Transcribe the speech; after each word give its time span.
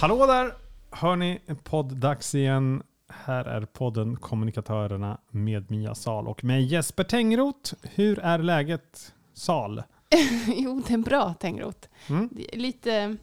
Hallå 0.00 0.26
där! 0.26 0.54
Hör 0.90 1.16
ni 1.16 1.40
podd-dags 1.64 2.34
igen. 2.34 2.82
Här 3.08 3.44
är 3.44 3.64
podden 3.64 4.16
Kommunikatörerna 4.16 5.18
med 5.30 5.70
Mia 5.70 5.94
Sal 5.94 6.28
och 6.28 6.44
med 6.44 6.62
Jesper 6.62 7.04
Tengroth. 7.04 7.74
Hur 7.82 8.18
är 8.18 8.38
läget 8.38 9.14
Sal? 9.32 9.82
jo, 10.46 10.82
det 10.86 10.94
är 10.94 10.98
bra 10.98 11.34
Tengroth. 11.34 11.88
Mm. 12.08 12.28
Det 12.32 12.54
är 12.54 12.58
lite 12.58 13.16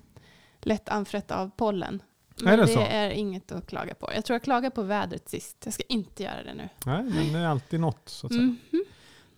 lätt 0.61 0.89
anfrätt 0.89 1.31
av 1.31 1.51
pollen. 1.57 2.03
Är 2.39 2.43
Men 2.45 2.59
det 2.59 2.65
det, 2.65 2.73
så? 2.73 2.79
är 2.79 3.09
inget 3.09 3.51
att 3.51 3.67
klaga 3.67 3.95
på. 3.95 4.09
Jag 4.15 4.25
tror 4.25 4.35
jag 4.35 4.43
klagade 4.43 4.75
på 4.75 4.81
vädret 4.81 5.29
sist. 5.29 5.57
Jag 5.65 5.73
ska 5.73 5.83
inte 5.89 6.23
göra 6.23 6.43
det 6.43 6.53
nu. 6.53 6.69
Nej, 6.85 7.03
men 7.03 7.33
det 7.33 7.39
är 7.39 7.47
alltid 7.47 7.79
något 7.79 8.09
så 8.09 8.27
att 8.27 8.33
säga. 8.33 8.43
Mhm. 8.43 8.83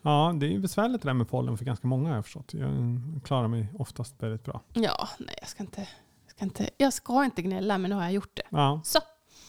Ja, 0.02 0.34
det 0.40 0.46
är 0.46 0.52
ju 0.52 0.60
besvärligt 0.60 1.02
det 1.02 1.08
där 1.10 1.14
med 1.14 1.30
pollen 1.30 1.58
för 1.58 1.66
ganska 1.66 1.88
många 1.88 2.10
har 2.10 2.16
jag 2.16 2.26
förstått. 2.26 2.54
Jag 2.54 3.02
klarar 3.26 3.48
mig 3.48 3.68
oftast 3.80 4.24
väldigt 4.24 4.44
bra. 4.44 4.62
Ja, 4.74 5.10
nej 5.20 5.36
jag 5.40 5.50
ska 5.50 5.64
inte. 5.64 5.88
Jag 6.40 6.52
ska 6.52 6.64
inte, 6.64 6.70
jag 6.78 6.94
ska 6.94 7.26
inte 7.26 7.42
gnälla, 7.42 7.78
men 7.78 7.90
nu 7.90 7.96
har 7.96 8.04
jag 8.04 8.12
gjort 8.14 8.36
det. 8.36 8.44
Ja, 8.50 8.82
Så. 8.84 9.00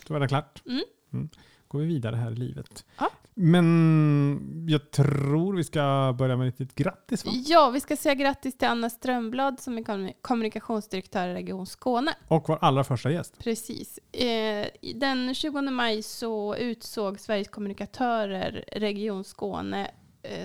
då 0.06 0.15
är 0.15 0.20
det 0.20 0.29
klart. 0.29 0.62
Mm. 0.66 1.29
Går 1.69 1.79
vi 1.79 1.87
vidare 1.87 2.16
här 2.16 2.30
i 2.30 2.34
livet. 2.34 2.84
Ja. 2.98 3.10
Men 3.34 4.66
jag 4.69 4.91
tror 4.91 5.56
vi 5.56 5.65
ska 5.65 6.15
börja 6.19 6.37
med 6.37 6.48
ett 6.48 6.60
litet 6.60 6.74
grattis 6.77 7.24
va? 7.24 7.32
Ja, 7.46 7.70
vi 7.70 7.80
ska 7.80 7.96
säga 7.96 8.15
grattis 8.15 8.59
till 8.59 8.69
Anna 8.69 8.91
Strömblad 8.91 9.60
som 9.60 9.79
är 9.79 9.82
kommu- 9.82 10.12
kommunikationsdirektör 10.23 11.29
i 11.29 11.34
Region 11.34 11.66
Skåne. 11.66 12.15
Och 12.29 12.45
vår 12.48 12.59
allra 12.60 12.84
första 12.84 13.10
gäst. 13.10 13.38
Precis. 13.38 13.99
Eh, 14.12 14.66
den 14.95 15.34
20 15.34 15.60
maj 15.62 16.02
så 16.02 16.57
utsåg 16.57 17.21
Sveriges 17.21 17.49
kommunikatörer 17.49 18.65
Region 18.73 19.24
Skåne 19.24 19.90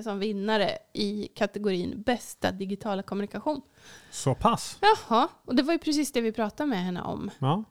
som 0.03 0.19
vinnare 0.19 0.77
i 0.93 1.27
kategorin 1.35 2.01
bästa 2.01 2.51
digitala 2.51 3.03
kommunikation. 3.03 3.61
Så 4.11 4.35
pass. 4.35 4.79
Jaha, 4.81 5.27
och 5.45 5.55
det 5.55 5.63
var 5.63 5.73
ju 5.73 5.79
precis 5.79 6.11
det 6.11 6.21
vi 6.21 6.31
pratade 6.31 6.69
med 6.69 6.83
henne 6.83 7.01
om. 7.01 7.31
Ja. 7.39 7.63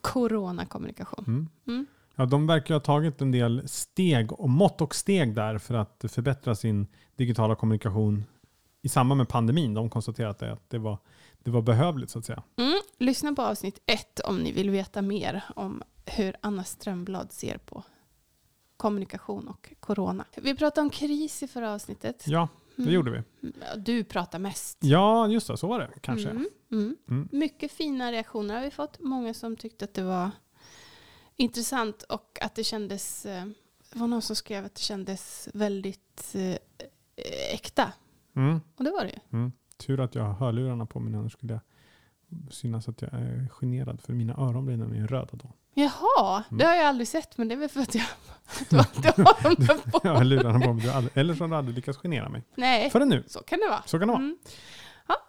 Coronakommunikation. 0.00 1.24
Mm. 1.26 1.48
Mm. 1.66 1.86
Ja, 2.16 2.26
de 2.26 2.46
verkar 2.46 2.74
ha 2.74 2.80
tagit 2.80 3.20
en 3.20 3.32
del 3.32 3.68
steg 3.68 4.32
och 4.32 4.50
mått 4.50 4.80
och 4.80 4.94
steg 4.94 5.34
där 5.34 5.58
för 5.58 5.74
att 5.74 6.04
förbättra 6.08 6.54
sin 6.54 6.86
digitala 7.16 7.54
kommunikation 7.54 8.24
i 8.82 8.88
samband 8.88 9.18
med 9.18 9.28
pandemin. 9.28 9.74
De 9.74 9.90
konstaterade 9.90 10.46
det, 10.46 10.52
att 10.52 10.70
det, 10.70 10.78
var, 10.78 10.98
det 11.42 11.50
var 11.50 11.62
behövligt 11.62 12.10
så 12.10 12.18
att 12.18 12.24
säga. 12.24 12.42
Mm. 12.56 12.80
Lyssna 12.98 13.32
på 13.32 13.42
avsnitt 13.42 13.78
ett 13.86 14.20
om 14.20 14.38
ni 14.38 14.52
vill 14.52 14.70
veta 14.70 15.02
mer 15.02 15.44
om 15.56 15.82
hur 16.06 16.36
Anna 16.40 16.64
Strömblad 16.64 17.32
ser 17.32 17.58
på 17.58 17.82
kommunikation 18.78 19.48
och 19.48 19.72
corona. 19.80 20.24
Vi 20.36 20.54
pratade 20.56 20.82
om 20.84 20.90
kris 20.90 21.42
i 21.42 21.48
förra 21.48 21.72
avsnittet. 21.74 22.24
Ja, 22.26 22.48
det 22.76 22.82
Mm. 22.82 22.94
gjorde 22.94 23.10
vi. 23.10 23.22
Ja, 23.60 23.76
Du 23.76 24.04
pratar 24.04 24.38
mest. 24.38 24.78
Ja, 24.80 25.28
just 25.28 25.46
det. 25.46 25.56
Så 25.56 25.66
var 25.68 25.78
det 25.80 25.90
kanske. 26.00 26.30
Mm. 26.30 26.48
Mm. 26.72 26.96
Mm. 27.10 27.28
Mycket 27.32 27.72
fina 27.72 28.12
reaktioner 28.12 28.54
har 28.54 28.62
vi 28.62 28.70
fått. 28.70 28.98
Många 29.00 29.34
som 29.34 29.56
tyckte 29.56 29.84
att 29.84 29.94
det 29.94 30.02
var 30.02 30.30
intressant 31.36 32.02
och 32.02 32.38
att 32.40 32.54
det 32.54 32.64
kändes... 32.64 33.26
eh, 33.26 33.44
Det 33.92 33.98
var 33.98 34.06
någon 34.06 34.22
som 34.22 34.36
skrev 34.36 34.64
att 34.64 34.74
det 34.74 34.80
kändes 34.80 35.48
väldigt 35.54 36.34
eh, 36.34 36.56
äkta. 37.54 37.92
Mm. 38.36 38.60
Och 38.76 38.84
det 38.84 38.90
var 38.90 39.04
det 39.04 39.10
ju. 39.10 39.38
Mm. 39.38 39.52
Tur 39.76 40.00
att 40.00 40.14
jag 40.14 40.22
har 40.22 40.34
hörlurarna 40.34 40.86
på 40.86 41.00
mig, 41.00 41.14
annars 41.14 41.32
skulle 41.32 41.52
jag 41.52 41.60
synas 42.50 42.88
att 42.88 43.02
jag 43.02 43.12
är 43.12 43.48
generad 43.50 44.00
för 44.00 44.12
mina 44.12 44.32
öron 44.32 44.66
blir 44.66 44.76
nämligen 44.76 45.08
röda 45.08 45.28
då. 45.32 45.52
Jaha, 45.74 46.44
Mm. 46.50 46.58
det 46.58 46.64
har 46.64 46.74
jag 46.74 46.86
aldrig 46.86 47.08
sett 47.08 47.38
men 47.38 47.48
det 47.48 47.54
är 47.54 47.56
väl 47.58 47.68
för 47.68 47.80
att 47.80 47.94
jag 47.94 48.04
du 48.70 48.76
du 49.16 49.22
har 49.22 49.66
dem 49.66 49.78
på. 49.92 50.00
Jag 50.04 50.14
har 50.14 50.24
lurarna 50.24 50.60
på 50.66 50.72
mig, 50.72 50.88
aldrig- 50.90 51.16
eller 51.18 51.34
så 51.34 51.44
har 51.44 51.48
du 51.48 51.56
aldrig 51.56 51.76
lyckats 51.76 51.98
genera 51.98 52.28
mig. 52.28 52.42
Nej, 52.56 52.90
Förrän 52.90 53.08
nu. 53.08 53.24
så 53.26 53.38
kan 53.40 53.58
det 53.58 53.68
vara. 53.70 53.82
Så 53.86 53.98
kan 53.98 54.08
det 54.08 54.12
vara. 54.12 54.22
Mm. 54.22 54.38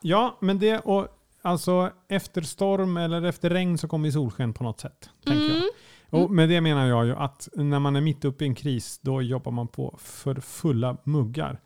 Ja, 0.01 0.37
men 0.41 0.59
det 0.59 0.79
och 0.79 1.07
alltså 1.41 1.91
efter 2.07 2.41
storm 2.41 2.97
eller 2.97 3.23
efter 3.23 3.49
regn 3.49 3.77
så 3.77 3.87
kommer 3.87 4.11
solsken 4.11 4.53
på 4.53 4.63
något 4.63 4.79
sätt. 4.79 5.09
Tänker 5.25 5.43
jag. 5.43 5.51
Mm. 5.57 5.69
Och 6.09 6.31
med 6.31 6.49
det 6.49 6.61
menar 6.61 6.85
jag 6.87 7.05
ju 7.05 7.15
att 7.15 7.49
när 7.55 7.79
man 7.79 7.95
är 7.95 8.01
mitt 8.01 8.25
uppe 8.25 8.43
i 8.43 8.47
en 8.47 8.55
kris 8.55 8.99
då 9.01 9.21
jobbar 9.21 9.51
man 9.51 9.67
på 9.67 9.95
för 9.99 10.35
fulla 10.35 10.97
muggar. 11.03 11.61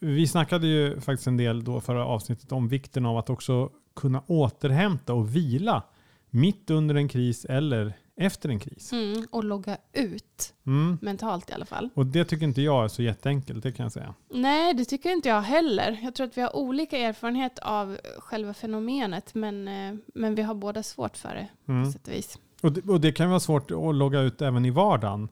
Vi 0.00 0.26
snackade 0.26 0.66
ju 0.66 1.00
faktiskt 1.00 1.26
en 1.26 1.36
del 1.36 1.64
då 1.64 1.80
förra 1.80 2.04
avsnittet 2.04 2.52
om 2.52 2.68
vikten 2.68 3.06
av 3.06 3.16
att 3.18 3.30
också 3.30 3.70
kunna 4.00 4.22
återhämta 4.26 5.14
och 5.14 5.36
vila 5.36 5.82
mitt 6.30 6.70
under 6.70 6.94
en 6.94 7.08
kris 7.08 7.44
eller 7.44 7.92
efter 8.16 8.48
en 8.48 8.58
kris. 8.60 8.92
Mm. 8.92 9.26
Och 9.30 9.44
logga 9.44 9.76
ut, 9.92 10.54
Mm. 10.66 10.98
mentalt 11.02 11.50
i 11.50 11.52
alla 11.52 11.64
fall. 11.66 11.88
Och 11.94 12.06
det 12.06 12.24
tycker 12.24 12.44
inte 12.44 12.62
jag 12.62 12.84
är 12.84 12.88
så 12.88 13.02
jätteenkelt, 13.02 13.62
det 13.62 13.72
kan 13.72 13.84
jag 13.84 13.92
säga. 13.92 14.14
Nej, 14.30 14.74
det 14.74 14.84
tycker 14.84 15.10
inte 15.10 15.28
jag 15.28 15.40
heller. 15.42 15.98
Jag 16.02 16.14
tror 16.14 16.26
att 16.26 16.36
vi 16.36 16.40
har 16.42 16.56
olika 16.56 16.98
erfarenhet 16.98 17.58
av 17.58 17.98
själva 18.18 18.54
fenomenet, 18.54 19.34
men, 19.34 19.68
eh, 19.68 19.94
men 20.14 20.34
vi 20.34 20.42
har 20.42 20.54
båda 20.54 20.82
svårt 20.82 21.16
för 21.16 21.34
det 21.34 21.48
på 21.66 21.72
Mm. 21.72 21.92
sätt 21.92 22.08
och 22.08 22.12
vis. 22.14 22.38
Och, 22.62 22.72
det, 22.72 22.88
och 22.90 23.00
det 23.00 23.12
kan 23.12 23.28
vara 23.28 23.40
svårt 23.40 23.70
att 23.70 23.94
logga 23.94 24.20
ut 24.20 24.42
även 24.42 24.64
i 24.64 24.70
vardagen. 24.70 25.28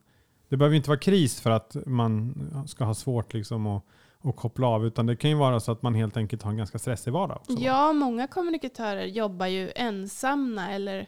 Det 0.49 0.57
behöver 0.57 0.75
inte 0.75 0.89
vara 0.89 0.99
kris 0.99 1.39
för 1.41 1.49
att 1.49 1.75
man 1.85 2.33
ska 2.67 2.83
ha 2.85 2.93
svårt 2.93 3.33
liksom 3.33 3.67
att, 3.67 3.83
att 4.23 4.35
koppla 4.35 4.67
av, 4.67 4.85
utan 4.85 5.05
det 5.05 5.15
kan 5.15 5.29
ju 5.29 5.35
vara 5.35 5.59
så 5.59 5.71
att 5.71 5.81
man 5.81 5.95
helt 5.95 6.17
enkelt 6.17 6.43
har 6.43 6.51
en 6.51 6.57
ganska 6.57 6.79
stressig 6.79 7.11
vardag. 7.11 7.37
Också. 7.37 7.53
Ja, 7.53 7.93
många 7.93 8.27
kommunikatörer 8.27 9.05
jobbar 9.05 9.45
ju 9.45 9.71
ensamma 9.75 10.69
eller 10.69 11.07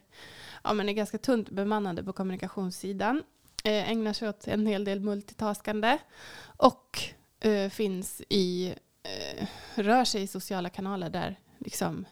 ja, 0.64 0.74
men 0.74 0.90
är 0.90 0.94
ganska 0.94 1.18
tunt 1.18 1.50
bemannade 1.50 2.04
på 2.04 2.14
kommunikationssidan. 2.14 3.24
Eh, 3.64 3.92
ägnar 3.92 4.14
sig 4.14 4.30
åt 4.30 4.48
en 4.48 4.68
hel 4.68 4.84
del 4.84 5.00
multitaskande 5.00 5.98
och 6.44 7.00
eh, 7.40 7.70
finns 7.70 8.22
i, 8.30 8.74
eh, 9.04 9.48
rör 9.76 10.04
sig 10.04 10.22
i 10.22 10.28
sociala 10.28 10.70
kanaler 10.70 11.10
där, 11.10 11.40
liksom, 11.58 12.06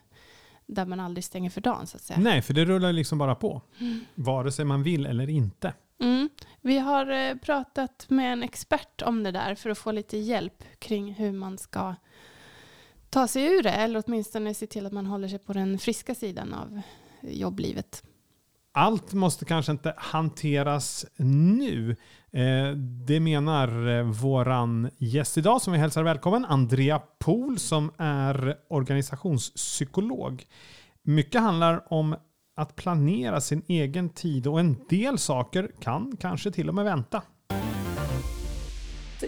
där 0.66 0.86
man 0.86 1.00
aldrig 1.00 1.24
stänger 1.24 1.50
för 1.50 1.62
dagen 1.62 1.88
så 1.88 1.98
att 1.98 2.04
säga. 2.04 2.20
Nej, 2.20 2.42
för 2.42 2.54
det 2.54 2.66
rullar 2.66 2.94
liksom 2.94 3.18
bara 3.18 3.36
på. 3.36 3.62
Vare 4.16 4.52
sig 4.52 4.66
man 4.66 4.84
vill 4.84 5.06
eller 5.06 5.30
inte. 5.30 5.74
Mm. 6.00 6.30
Vi 6.62 6.78
har 6.78 7.12
eh, 7.12 7.36
pratat 7.36 8.06
med 8.10 8.34
en 8.34 8.44
expert 8.44 9.02
om 9.02 9.24
det 9.24 9.32
där 9.32 9.56
för 9.56 9.70
att 9.70 9.78
få 9.78 9.92
lite 9.92 10.18
hjälp 10.18 10.64
kring 10.80 11.14
hur 11.14 11.32
man 11.32 11.58
ska 11.58 11.96
ta 13.10 13.28
sig 13.28 13.44
ur 13.46 13.64
det 13.64 13.72
eller 13.72 14.04
åtminstone 14.08 14.54
se 14.54 14.68
till 14.68 14.86
att 14.86 14.94
man 14.94 15.06
håller 15.06 15.28
sig 15.28 15.40
på 15.40 15.54
den 15.54 15.80
friska 15.80 16.16
sidan 16.16 16.54
av 16.54 16.82
jobblivet. 17.22 18.04
Allt 18.72 19.14
måste 19.14 19.46
kanske 19.46 19.72
inte 19.72 19.94
hanteras 19.98 21.06
nu. 21.16 21.96
Eh, 22.32 22.72
det 23.08 23.20
menar 23.20 24.02
vår 24.02 24.14
våran 24.38 24.90
gäst 24.98 25.38
idag 25.38 25.62
som 25.62 25.74
vi 25.74 25.80
hälsar 25.80 26.04
välkommen, 26.04 26.46
Andrea 26.46 27.00
Pohl 27.00 27.60
som 27.60 27.92
är 27.98 28.58
organisationspsykolog. 28.68 30.46
Mycket 31.02 31.42
handlar 31.42 31.94
om 31.94 32.16
att 32.58 32.76
planera 32.76 33.42
sin 33.42 33.62
egen 33.68 34.10
tid 34.10 34.48
och 34.48 34.60
en 34.60 34.76
del 34.90 35.18
saker 35.18 35.72
kan 35.80 36.18
kanske 36.20 36.52
till 36.52 36.70
och 36.70 36.76
med 36.76 36.86
vänta. 36.86 37.22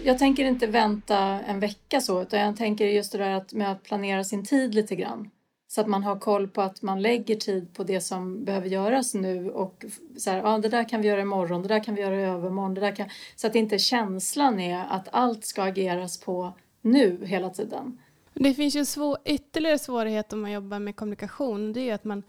Jag 0.04 0.18
tänker 0.18 0.44
inte 0.44 0.66
vänta 0.66 1.18
en 1.18 1.60
vecka 1.60 2.00
så, 2.00 2.22
utan 2.22 2.40
jag 2.40 2.56
tänker 2.56 2.86
just 2.86 3.12
det 3.12 3.18
där 3.18 3.30
att, 3.30 3.52
med 3.52 3.72
att 3.72 3.82
planera 3.82 4.24
sin 4.24 4.44
tid 4.44 4.74
lite 4.74 4.96
grann. 4.96 5.30
Så 5.68 5.80
att 5.80 5.86
man 5.86 6.02
har 6.02 6.18
koll 6.18 6.48
på 6.48 6.62
att 6.62 6.82
man 6.82 7.02
lägger 7.02 7.36
tid 7.36 7.74
på 7.74 7.84
det 7.84 8.00
som 8.00 8.44
behöver 8.44 8.68
göras 8.68 9.14
nu 9.14 9.50
och 9.50 9.84
så 10.18 10.30
här, 10.30 10.38
ja 10.38 10.58
det 10.58 10.68
där 10.68 10.88
kan 10.88 11.02
vi 11.02 11.08
göra 11.08 11.20
imorgon, 11.20 11.62
det 11.62 11.68
där 11.68 11.84
kan 11.84 11.94
vi 11.94 12.00
göra 12.00 12.20
i 12.20 12.24
övermorgon, 12.24 12.74
det 12.74 12.80
där 12.80 12.96
kan... 12.96 13.08
Så 13.36 13.46
att 13.46 13.54
inte 13.54 13.78
känslan 13.78 14.60
är 14.60 14.86
att 14.88 15.08
allt 15.12 15.44
ska 15.44 15.62
ageras 15.62 16.20
på 16.20 16.52
nu 16.82 17.26
hela 17.26 17.50
tiden. 17.50 17.98
Det 18.34 18.54
finns 18.54 18.76
ju 18.76 18.78
en 18.78 18.86
svår, 18.86 19.18
ytterligare 19.24 19.78
svårighet 19.78 20.32
om 20.32 20.40
man 20.40 20.52
jobbar 20.52 20.78
med 20.78 20.96
kommunikation. 20.96 21.72
Det 21.72 21.80
är 21.80 21.84
ju 21.84 21.90
att 21.90 22.04
man 22.04 22.22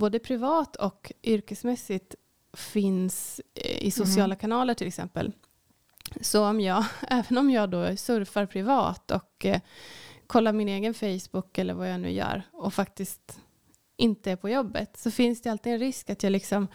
både 0.00 0.18
privat 0.18 0.76
och 0.76 1.12
yrkesmässigt 1.22 2.14
finns 2.52 3.40
eh, 3.54 3.82
i 3.86 3.90
sociala 3.90 4.34
kanaler 4.34 4.74
till 4.74 4.86
exempel. 4.86 5.32
Så 6.20 6.44
om 6.44 6.60
jag, 6.60 6.84
även 7.08 7.38
om 7.38 7.50
jag 7.50 7.70
då 7.70 7.96
surfar 7.96 8.46
privat 8.46 9.10
och 9.10 9.46
eh, 9.46 9.60
kollar 10.26 10.52
min 10.52 10.68
egen 10.68 10.94
Facebook 10.94 11.58
eller 11.58 11.74
vad 11.74 11.90
jag 11.90 12.00
nu 12.00 12.10
gör 12.10 12.42
och 12.52 12.74
faktiskt 12.74 13.40
inte 13.96 14.30
är 14.30 14.36
på 14.36 14.48
jobbet 14.48 14.96
så 14.96 15.10
finns 15.10 15.42
det 15.42 15.50
alltid 15.50 15.72
en 15.72 15.78
risk 15.78 16.10
att 16.10 16.22
jag 16.22 16.30
liksom 16.30 16.68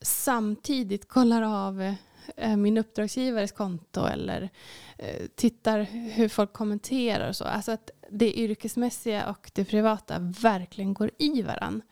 samtidigt 0.00 1.08
kollar 1.08 1.42
av 1.42 1.94
eh, 2.36 2.56
min 2.56 2.78
uppdragsgivares 2.78 3.52
konto 3.52 4.06
eller 4.06 4.50
eh, 4.98 5.26
tittar 5.34 5.80
hur 6.14 6.28
folk 6.28 6.52
kommenterar 6.52 7.28
och 7.28 7.36
så. 7.36 7.44
Alltså 7.44 7.72
att 7.72 7.90
det 8.10 8.38
yrkesmässiga 8.38 9.30
och 9.30 9.50
det 9.54 9.64
privata 9.64 10.18
verkligen 10.42 10.94
går 10.94 11.10
i 11.18 11.42
varann. 11.42 11.82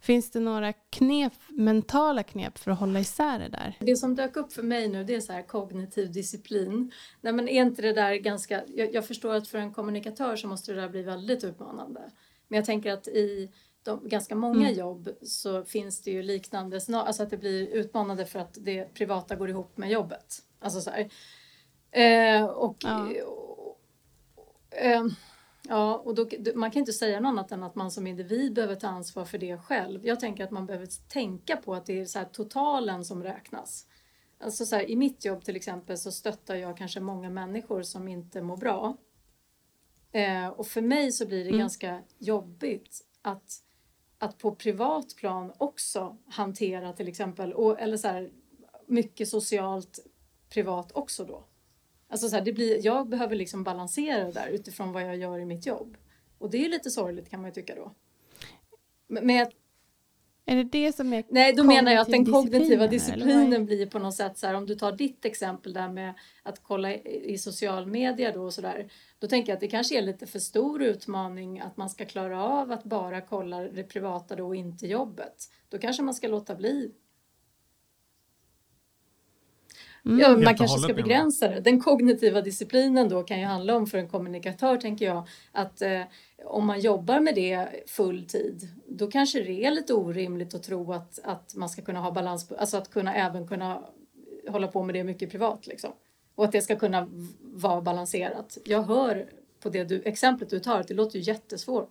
Finns 0.00 0.30
det 0.30 0.40
några 0.40 0.72
knep, 0.72 1.32
mentala 1.48 2.22
knep 2.22 2.58
för 2.58 2.70
att 2.70 2.78
hålla 2.78 3.00
isär 3.00 3.38
det 3.38 3.48
där? 3.48 3.76
Det 3.80 3.96
som 3.96 4.14
dök 4.14 4.36
upp 4.36 4.52
för 4.52 4.62
mig 4.62 4.88
nu 4.88 5.04
det 5.04 5.14
är 5.14 5.20
så 5.20 5.32
här 5.32 5.42
kognitiv 5.42 6.12
disciplin. 6.12 6.92
Nej, 7.20 7.32
men 7.32 7.48
är 7.48 7.62
inte 7.62 7.82
det 7.82 7.92
där 7.92 8.14
ganska... 8.14 8.62
Jag, 8.68 8.94
jag 8.94 9.06
förstår 9.06 9.34
att 9.34 9.48
för 9.48 9.58
en 9.58 9.72
kommunikatör 9.72 10.36
så 10.36 10.48
måste 10.48 10.72
det 10.72 10.80
där 10.80 10.88
bli 10.88 11.02
väldigt 11.02 11.44
utmanande. 11.44 12.00
Men 12.48 12.56
jag 12.56 12.64
tänker 12.64 12.92
att 12.92 13.08
i 13.08 13.50
de, 13.82 14.08
ganska 14.08 14.34
många 14.34 14.66
Mm. 14.68 14.78
jobb 14.78 15.08
så 15.22 15.64
finns 15.64 16.02
det 16.02 16.10
ju 16.10 16.22
liknande, 16.22 16.80
alltså 16.92 17.22
att 17.22 17.30
det 17.30 17.36
blir 17.36 17.66
utmanande 17.68 18.26
för 18.26 18.38
att 18.38 18.58
det 18.60 18.94
privata 18.94 19.36
går 19.36 19.50
ihop 19.50 19.76
med 19.76 19.90
jobbet. 19.90 20.38
Alltså 20.60 20.80
så. 20.80 20.90
Eh, 21.98 22.44
och, 22.44 22.76
Ja. 22.80 23.08
och, 23.26 23.78
eh, 24.70 25.04
Ja, 25.68 25.96
och 25.96 26.14
då, 26.14 26.28
man 26.54 26.70
kan 26.70 26.80
inte 26.80 26.92
säga 26.92 27.20
något 27.20 27.28
annat 27.28 27.52
än 27.52 27.62
att 27.62 27.74
man 27.74 27.90
som 27.90 28.06
individ 28.06 28.54
behöver 28.54 28.74
ta 28.74 28.88
ansvar 28.88 29.24
för 29.24 29.38
det 29.38 29.58
själv. 29.58 30.06
Jag 30.06 30.20
tänker 30.20 30.44
att 30.44 30.50
man 30.50 30.66
behöver 30.66 30.88
tänka 31.08 31.56
på 31.56 31.74
att 31.74 31.86
det 31.86 32.00
är 32.00 32.04
så 32.04 32.24
totalen 32.32 33.04
som 33.04 33.22
räknas. 33.22 33.86
Alltså 34.40 34.66
så 34.66 34.76
här, 34.76 34.90
I 34.90 34.96
mitt 34.96 35.24
jobb 35.24 35.44
till 35.44 35.56
exempel 35.56 35.98
så 35.98 36.12
stöttar 36.12 36.54
jag 36.54 36.76
kanske 36.76 37.00
många 37.00 37.30
människor 37.30 37.82
som 37.82 38.08
inte 38.08 38.42
mår 38.42 38.56
bra. 38.56 38.96
Eh, 40.12 40.48
och 40.48 40.66
för 40.66 40.82
mig 40.82 41.12
så 41.12 41.26
blir 41.26 41.44
det 41.44 41.50
mm. 41.50 41.58
ganska 41.58 42.02
jobbigt 42.18 43.00
att, 43.22 43.62
att 44.18 44.38
på 44.38 44.54
privat 44.54 45.16
plan 45.16 45.52
också 45.58 46.16
hantera 46.26 46.92
till 46.92 47.08
exempel, 47.08 47.52
och, 47.52 47.80
eller 47.80 47.96
så 47.96 48.08
här, 48.08 48.30
mycket 48.86 49.28
socialt 49.28 49.98
privat 50.48 50.92
också 50.92 51.24
då. 51.24 51.44
Alltså 52.12 52.28
så 52.28 52.36
här, 52.36 52.44
det 52.44 52.52
blir, 52.52 52.84
jag 52.86 53.08
behöver 53.08 53.36
liksom 53.36 53.64
balansera 53.64 54.24
det 54.24 54.32
där 54.32 54.48
utifrån 54.48 54.92
vad 54.92 55.02
jag 55.02 55.16
gör 55.16 55.38
i 55.38 55.44
mitt 55.44 55.66
jobb. 55.66 55.96
Och 56.38 56.50
det 56.50 56.64
är 56.64 56.68
lite 56.68 56.90
sorgligt 56.90 57.30
kan 57.30 57.40
man 57.40 57.50
ju 57.50 57.54
tycka 57.54 57.74
då. 57.74 57.94
Men, 59.06 59.26
men 59.26 59.46
är 60.44 60.56
det 60.56 60.64
det 60.64 60.92
som 60.92 61.12
är 61.12 61.24
Nej, 61.28 61.52
då 61.52 61.64
menar 61.64 61.92
jag 61.92 62.00
att 62.00 62.10
den 62.10 62.32
kognitiva 62.32 62.86
disciplinen 62.86 63.66
blir 63.66 63.86
på 63.86 63.98
något 63.98 64.14
sätt 64.14 64.38
så 64.38 64.46
här, 64.46 64.54
om 64.54 64.66
du 64.66 64.74
tar 64.74 64.92
ditt 64.92 65.24
exempel 65.24 65.72
där 65.72 65.88
med 65.88 66.14
att 66.42 66.62
kolla 66.62 66.94
i 66.94 67.38
social 67.38 67.86
media 67.86 68.32
då 68.32 68.44
och 68.44 68.54
så 68.54 68.60
där. 68.60 68.92
Då 69.18 69.28
tänker 69.28 69.52
jag 69.52 69.56
att 69.56 69.60
det 69.60 69.68
kanske 69.68 69.98
är 69.98 70.02
lite 70.02 70.26
för 70.26 70.38
stor 70.38 70.82
utmaning 70.82 71.60
att 71.60 71.76
man 71.76 71.90
ska 71.90 72.04
klara 72.04 72.44
av 72.44 72.72
att 72.72 72.84
bara 72.84 73.20
kolla 73.20 73.60
det 73.60 73.82
privata 73.82 74.36
då 74.36 74.46
och 74.46 74.56
inte 74.56 74.86
jobbet. 74.86 75.50
Då 75.68 75.78
kanske 75.78 76.02
man 76.02 76.14
ska 76.14 76.28
låta 76.28 76.54
bli 76.54 76.92
Mm. 80.06 80.18
Ja, 80.18 80.36
man 80.36 80.56
kanske 80.56 80.78
ska 80.78 80.94
begränsa 80.94 81.48
det. 81.48 81.60
Den 81.60 81.80
kognitiva 81.80 82.40
disciplinen 82.40 83.08
då 83.08 83.22
kan 83.22 83.40
ju 83.40 83.46
handla 83.46 83.76
om 83.76 83.86
för 83.86 83.98
en 83.98 84.08
kommunikatör, 84.08 84.76
tänker 84.76 85.04
jag, 85.04 85.28
att 85.52 85.82
eh, 85.82 86.02
om 86.44 86.66
man 86.66 86.80
jobbar 86.80 87.20
med 87.20 87.34
det 87.34 87.68
full 87.86 88.26
tid, 88.26 88.68
då 88.88 89.06
kanske 89.06 89.42
det 89.42 89.64
är 89.64 89.70
lite 89.70 89.94
orimligt 89.94 90.54
att 90.54 90.62
tro 90.62 90.92
att, 90.92 91.18
att 91.24 91.54
man 91.54 91.68
ska 91.68 91.82
kunna 91.82 92.00
ha 92.00 92.10
balans, 92.10 92.52
alltså 92.52 92.76
att 92.76 92.90
kunna 92.90 93.14
även 93.14 93.48
kunna 93.48 93.82
hålla 94.48 94.68
på 94.68 94.82
med 94.82 94.94
det 94.94 95.04
mycket 95.04 95.30
privat 95.30 95.66
liksom. 95.66 95.90
Och 96.34 96.44
att 96.44 96.52
det 96.52 96.62
ska 96.62 96.76
kunna 96.76 97.08
vara 97.40 97.80
balanserat. 97.80 98.58
Jag 98.64 98.82
hör 98.82 99.30
på 99.60 99.68
det 99.68 99.84
du, 99.84 100.02
exemplet 100.04 100.50
du 100.50 100.60
tar 100.60 100.80
att 100.80 100.88
det 100.88 100.94
låter 100.94 101.18
ju 101.18 101.24
jättesvårt. 101.24 101.90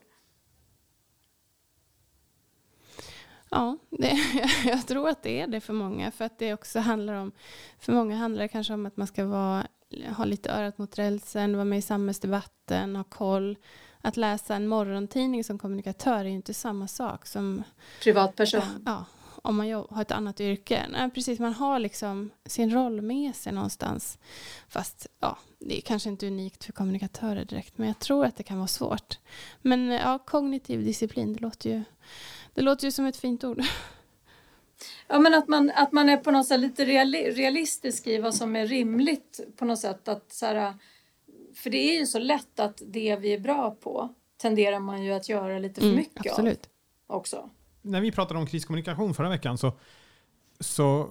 Ja, 3.52 3.78
det, 3.90 4.18
jag 4.66 4.88
tror 4.88 5.10
att 5.10 5.24
det 5.24 5.42
är 5.42 5.48
det 5.48 5.62
för 5.62 5.74
många. 5.74 6.12
För 6.12 6.26
att 6.26 6.40
det 6.40 6.54
också 6.54 6.80
handlar 6.80 7.14
om, 7.14 7.32
för 7.80 7.94
många 7.94 8.16
handlar 8.16 8.42
det 8.42 8.48
kanske 8.48 8.74
om 8.74 8.86
att 8.86 8.98
man 8.98 9.08
ska 9.08 9.26
vara, 9.26 9.68
ha 10.18 10.26
lite 10.26 10.52
örat 10.52 10.78
mot 10.78 11.00
rälsen, 11.00 11.54
vara 11.54 11.66
med 11.66 11.80
i 11.80 11.82
samhällsdebatten, 11.82 12.96
ha 12.96 13.04
koll. 13.04 13.58
Att 14.04 14.18
läsa 14.18 14.56
en 14.56 14.68
morgontidning 14.68 15.44
som 15.44 15.60
kommunikatör 15.60 16.20
är 16.20 16.24
ju 16.24 16.32
inte 16.32 16.54
samma 16.54 16.88
sak 16.88 17.26
som 17.26 17.64
privatperson. 18.04 18.62
Ja, 18.86 19.06
om 19.42 19.56
man 19.56 19.72
har 19.90 20.02
ett 20.02 20.12
annat 20.12 20.42
yrke. 20.42 20.86
Nej, 20.90 21.10
precis, 21.10 21.40
man 21.40 21.54
har 21.54 21.80
liksom 21.80 22.30
sin 22.46 22.74
roll 22.74 23.02
med 23.02 23.36
sig 23.36 23.54
någonstans. 23.54 24.20
Fast 24.68 25.08
ja, 25.20 25.38
det 25.60 25.78
är 25.78 25.82
kanske 25.82 26.10
inte 26.10 26.28
unikt 26.28 26.64
för 26.64 26.74
kommunikatörer 26.74 27.46
direkt, 27.46 27.78
men 27.78 27.88
jag 27.88 28.00
tror 28.00 28.26
att 28.26 28.36
det 28.36 28.44
kan 28.44 28.58
vara 28.58 28.68
svårt. 28.68 29.20
Men 29.62 29.88
ja, 29.92 30.20
kognitiv 30.20 30.86
disciplin, 30.86 31.34
det 31.34 31.40
låter 31.40 31.70
ju 31.70 31.84
det 32.54 32.62
låter 32.62 32.86
ju 32.86 32.92
som 32.92 33.06
ett 33.06 33.18
fint 33.18 33.44
ord. 33.44 33.62
Ja, 35.08 35.20
men 35.20 35.34
att 35.34 35.48
man, 35.48 35.72
att 35.76 35.92
man 35.92 36.10
är 36.10 36.18
på 36.18 36.32
något 36.32 36.48
sätt 36.48 36.60
lite 36.60 36.86
realistisk 36.86 38.08
i 38.08 38.18
vad 38.18 38.36
som 38.36 38.56
är 38.56 38.68
rimligt 38.68 39.40
på 39.58 39.66
något 39.66 39.80
sätt. 39.80 40.08
Att, 40.08 40.34
så 40.34 40.46
här, 40.46 40.74
för 41.56 41.70
det 41.70 41.78
är 41.78 42.00
ju 42.00 42.06
så 42.06 42.20
lätt 42.20 42.60
att 42.60 42.82
det 42.86 43.16
vi 43.16 43.34
är 43.34 43.40
bra 43.40 43.72
på 43.72 44.14
tenderar 44.38 44.80
man 44.80 45.04
ju 45.04 45.12
att 45.12 45.30
göra 45.30 45.60
lite 45.60 45.82
för 45.82 45.88
mm, 45.88 45.98
mycket 45.98 46.32
absolut. 46.32 46.70
av 47.08 47.18
också. 47.18 47.50
När 47.82 48.02
vi 48.02 48.12
pratade 48.12 48.40
om 48.40 48.46
kriskommunikation 48.46 49.14
förra 49.14 49.30
veckan 49.30 49.58
så, 49.58 49.72
så 50.60 51.10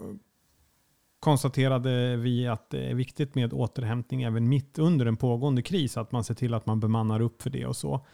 konstaterade 1.20 2.16
vi 2.16 2.46
att 2.46 2.70
det 2.70 2.90
är 2.90 2.94
viktigt 2.94 3.34
med 3.34 3.52
återhämtning 3.52 4.22
även 4.22 4.48
mitt 4.48 4.78
under 4.78 5.06
en 5.06 5.16
pågående 5.16 5.62
kris. 5.62 5.96
Att 5.96 6.12
man 6.12 6.24
ser 6.24 6.34
till 6.34 6.54
att 6.54 6.66
man 6.66 6.80
bemannar 6.80 7.20
upp 7.20 7.42
för 7.42 7.50
det 7.50 7.66
och 7.66 7.76
så. 7.76 8.06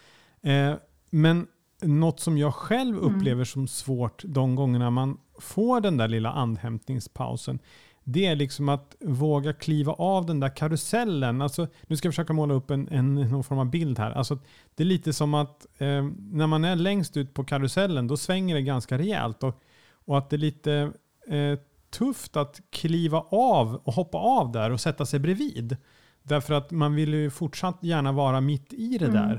Eh, 0.43 0.75
men 1.11 1.47
något 1.87 2.21
som 2.21 2.39
jag 2.39 2.55
själv 2.55 2.99
mm. 2.99 3.15
upplever 3.15 3.35
mm. 3.35 3.47
som 3.47 3.69
svårt 3.69 4.23
de 4.27 4.55
gångerna 4.55 4.91
man 4.91 5.19
får 5.39 5.81
den 5.81 5.97
där 5.97 6.09
lilla 6.09 6.33
andhämtningspausen, 6.33 7.59
det 8.05 8.27
är 8.27 8.37
liksom 8.37 8.69
att 8.69 8.97
våga 9.01 9.53
kliva 9.53 9.93
av 9.93 10.27
den 10.27 10.41
där 10.41 10.57
karusellen. 10.57 11.43
Alltså, 11.43 11.67
nu 11.87 11.97
ska 11.97 12.07
jag 12.07 12.15
försöka 12.15 12.33
måla 12.33 12.55
upp 12.55 12.71
en, 12.71 12.89
en, 12.89 13.15
någon 13.15 13.45
form 13.45 13.59
av 13.59 13.71
bild 13.71 13.99
här. 13.99 14.11
Alltså, 14.11 14.39
det 14.75 14.83
är 14.83 14.87
lite 14.87 15.13
som 15.13 15.35
att 15.35 15.67
eh, 15.79 16.05
när 16.19 16.47
man 16.47 16.65
är 16.65 16.77
längst 16.77 17.17
ut 17.17 17.35
på 17.35 17.45
karusellen, 17.45 18.07
då 18.07 18.17
svänger 18.17 18.55
det 18.55 18.63
ganska 18.63 18.99
rejält. 18.99 19.43
Och, 19.43 19.63
och 20.05 20.19
att 20.19 20.31
det 20.31 20.37
är 20.37 20.39
lite 20.39 20.93
eh, 21.27 21.59
tufft 21.91 22.37
att 22.37 22.61
kliva 22.71 23.21
av 23.31 23.75
och 23.85 23.93
hoppa 23.93 24.19
av 24.19 24.53
där 24.53 24.71
och 24.71 24.81
sätta 24.81 25.07
sig 25.07 25.21
bredvid. 25.21 25.77
Därför 26.23 26.55
att 26.55 26.71
man 26.71 26.95
vill 26.95 27.15
ju 27.15 27.31
fortsatt 27.31 27.79
gärna 27.81 28.13
vara 28.13 28.41
mitt 28.41 28.73
i 28.73 28.99
det 28.99 29.07
mm. 29.07 29.39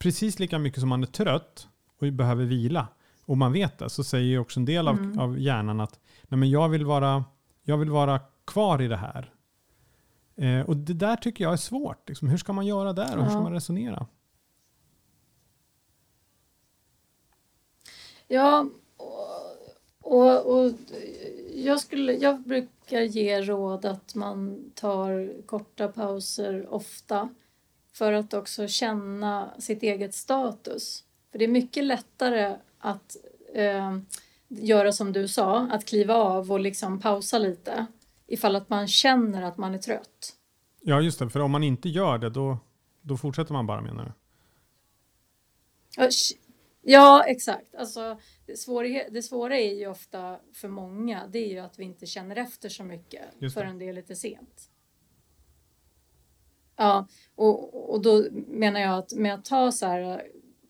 Precis 0.00 0.38
lika 0.38 0.58
mycket 0.58 0.80
som 0.80 0.88
man 0.88 1.02
är 1.02 1.06
trött 1.06 1.68
och 1.98 2.12
behöver 2.12 2.44
vila 2.44 2.88
och 3.24 3.38
man 3.38 3.52
vet 3.52 3.78
det 3.78 3.90
så 3.90 4.04
säger 4.04 4.26
ju 4.26 4.38
också 4.38 4.60
en 4.60 4.64
del 4.64 4.88
av, 4.88 4.98
mm. 4.98 5.18
av 5.18 5.38
hjärnan 5.38 5.80
att 5.80 6.00
Nej, 6.28 6.38
men 6.38 6.50
jag, 6.50 6.68
vill 6.68 6.84
vara, 6.84 7.24
jag 7.62 7.76
vill 7.76 7.90
vara 7.90 8.20
kvar 8.44 8.82
i 8.82 8.88
det 8.88 8.96
här. 8.96 9.34
Eh, 10.36 10.60
och 10.60 10.76
det 10.76 10.94
där 10.94 11.16
tycker 11.16 11.44
jag 11.44 11.52
är 11.52 11.56
svårt. 11.56 12.08
Liksom, 12.08 12.28
hur 12.28 12.38
ska 12.38 12.52
man 12.52 12.66
göra 12.66 12.92
där 12.92 13.16
och 13.16 13.20
ja. 13.20 13.22
hur 13.22 13.30
ska 13.30 13.40
man 13.40 13.52
resonera? 13.52 14.06
Ja, 18.28 18.66
och, 20.00 20.46
och 20.46 20.72
jag, 21.54 21.80
skulle, 21.80 22.12
jag 22.12 22.40
brukar 22.40 23.00
ge 23.00 23.40
råd 23.40 23.84
att 23.84 24.14
man 24.14 24.70
tar 24.74 25.42
korta 25.46 25.88
pauser 25.88 26.74
ofta 26.74 27.28
för 27.92 28.12
att 28.12 28.34
också 28.34 28.68
känna 28.68 29.54
sitt 29.58 29.82
eget 29.82 30.14
status. 30.14 31.04
För 31.32 31.38
det 31.38 31.44
är 31.44 31.48
mycket 31.48 31.84
lättare 31.84 32.56
att 32.78 33.16
eh, 33.54 33.98
göra 34.48 34.92
som 34.92 35.12
du 35.12 35.28
sa, 35.28 35.58
att 35.58 35.84
kliva 35.84 36.14
av 36.14 36.52
och 36.52 36.60
liksom 36.60 37.00
pausa 37.00 37.38
lite 37.38 37.86
ifall 38.26 38.56
att 38.56 38.68
man 38.68 38.88
känner 38.88 39.42
att 39.42 39.56
man 39.56 39.74
är 39.74 39.78
trött. 39.78 40.36
Ja, 40.80 41.00
just 41.00 41.18
det. 41.18 41.30
För 41.30 41.40
om 41.40 41.50
man 41.50 41.62
inte 41.62 41.88
gör 41.88 42.18
det, 42.18 42.30
då, 42.30 42.58
då 43.00 43.16
fortsätter 43.16 43.52
man 43.52 43.66
bara 43.66 43.80
menar 43.80 44.04
du? 44.04 44.12
Ja, 46.82 47.24
exakt. 47.26 47.74
Alltså, 47.74 48.18
det, 48.46 48.56
svåra, 48.56 48.88
det 49.10 49.22
svåra 49.22 49.58
är 49.58 49.74
ju 49.74 49.86
ofta 49.86 50.40
för 50.52 50.68
många, 50.68 51.26
det 51.26 51.38
är 51.38 51.48
ju 51.48 51.58
att 51.58 51.78
vi 51.78 51.84
inte 51.84 52.06
känner 52.06 52.36
efter 52.36 52.68
så 52.68 52.84
mycket 52.84 53.52
förrän 53.54 53.78
det 53.78 53.88
är 53.88 53.92
lite 53.92 54.16
sent. 54.16 54.70
Ja, 56.80 57.06
och, 57.34 57.90
och 57.90 58.02
då 58.02 58.24
menar 58.48 58.80
jag 58.80 58.98
att 58.98 59.12
med 59.12 59.34
att 59.34 59.44
ta 59.44 59.72
så 59.72 59.86
här 59.86 60.22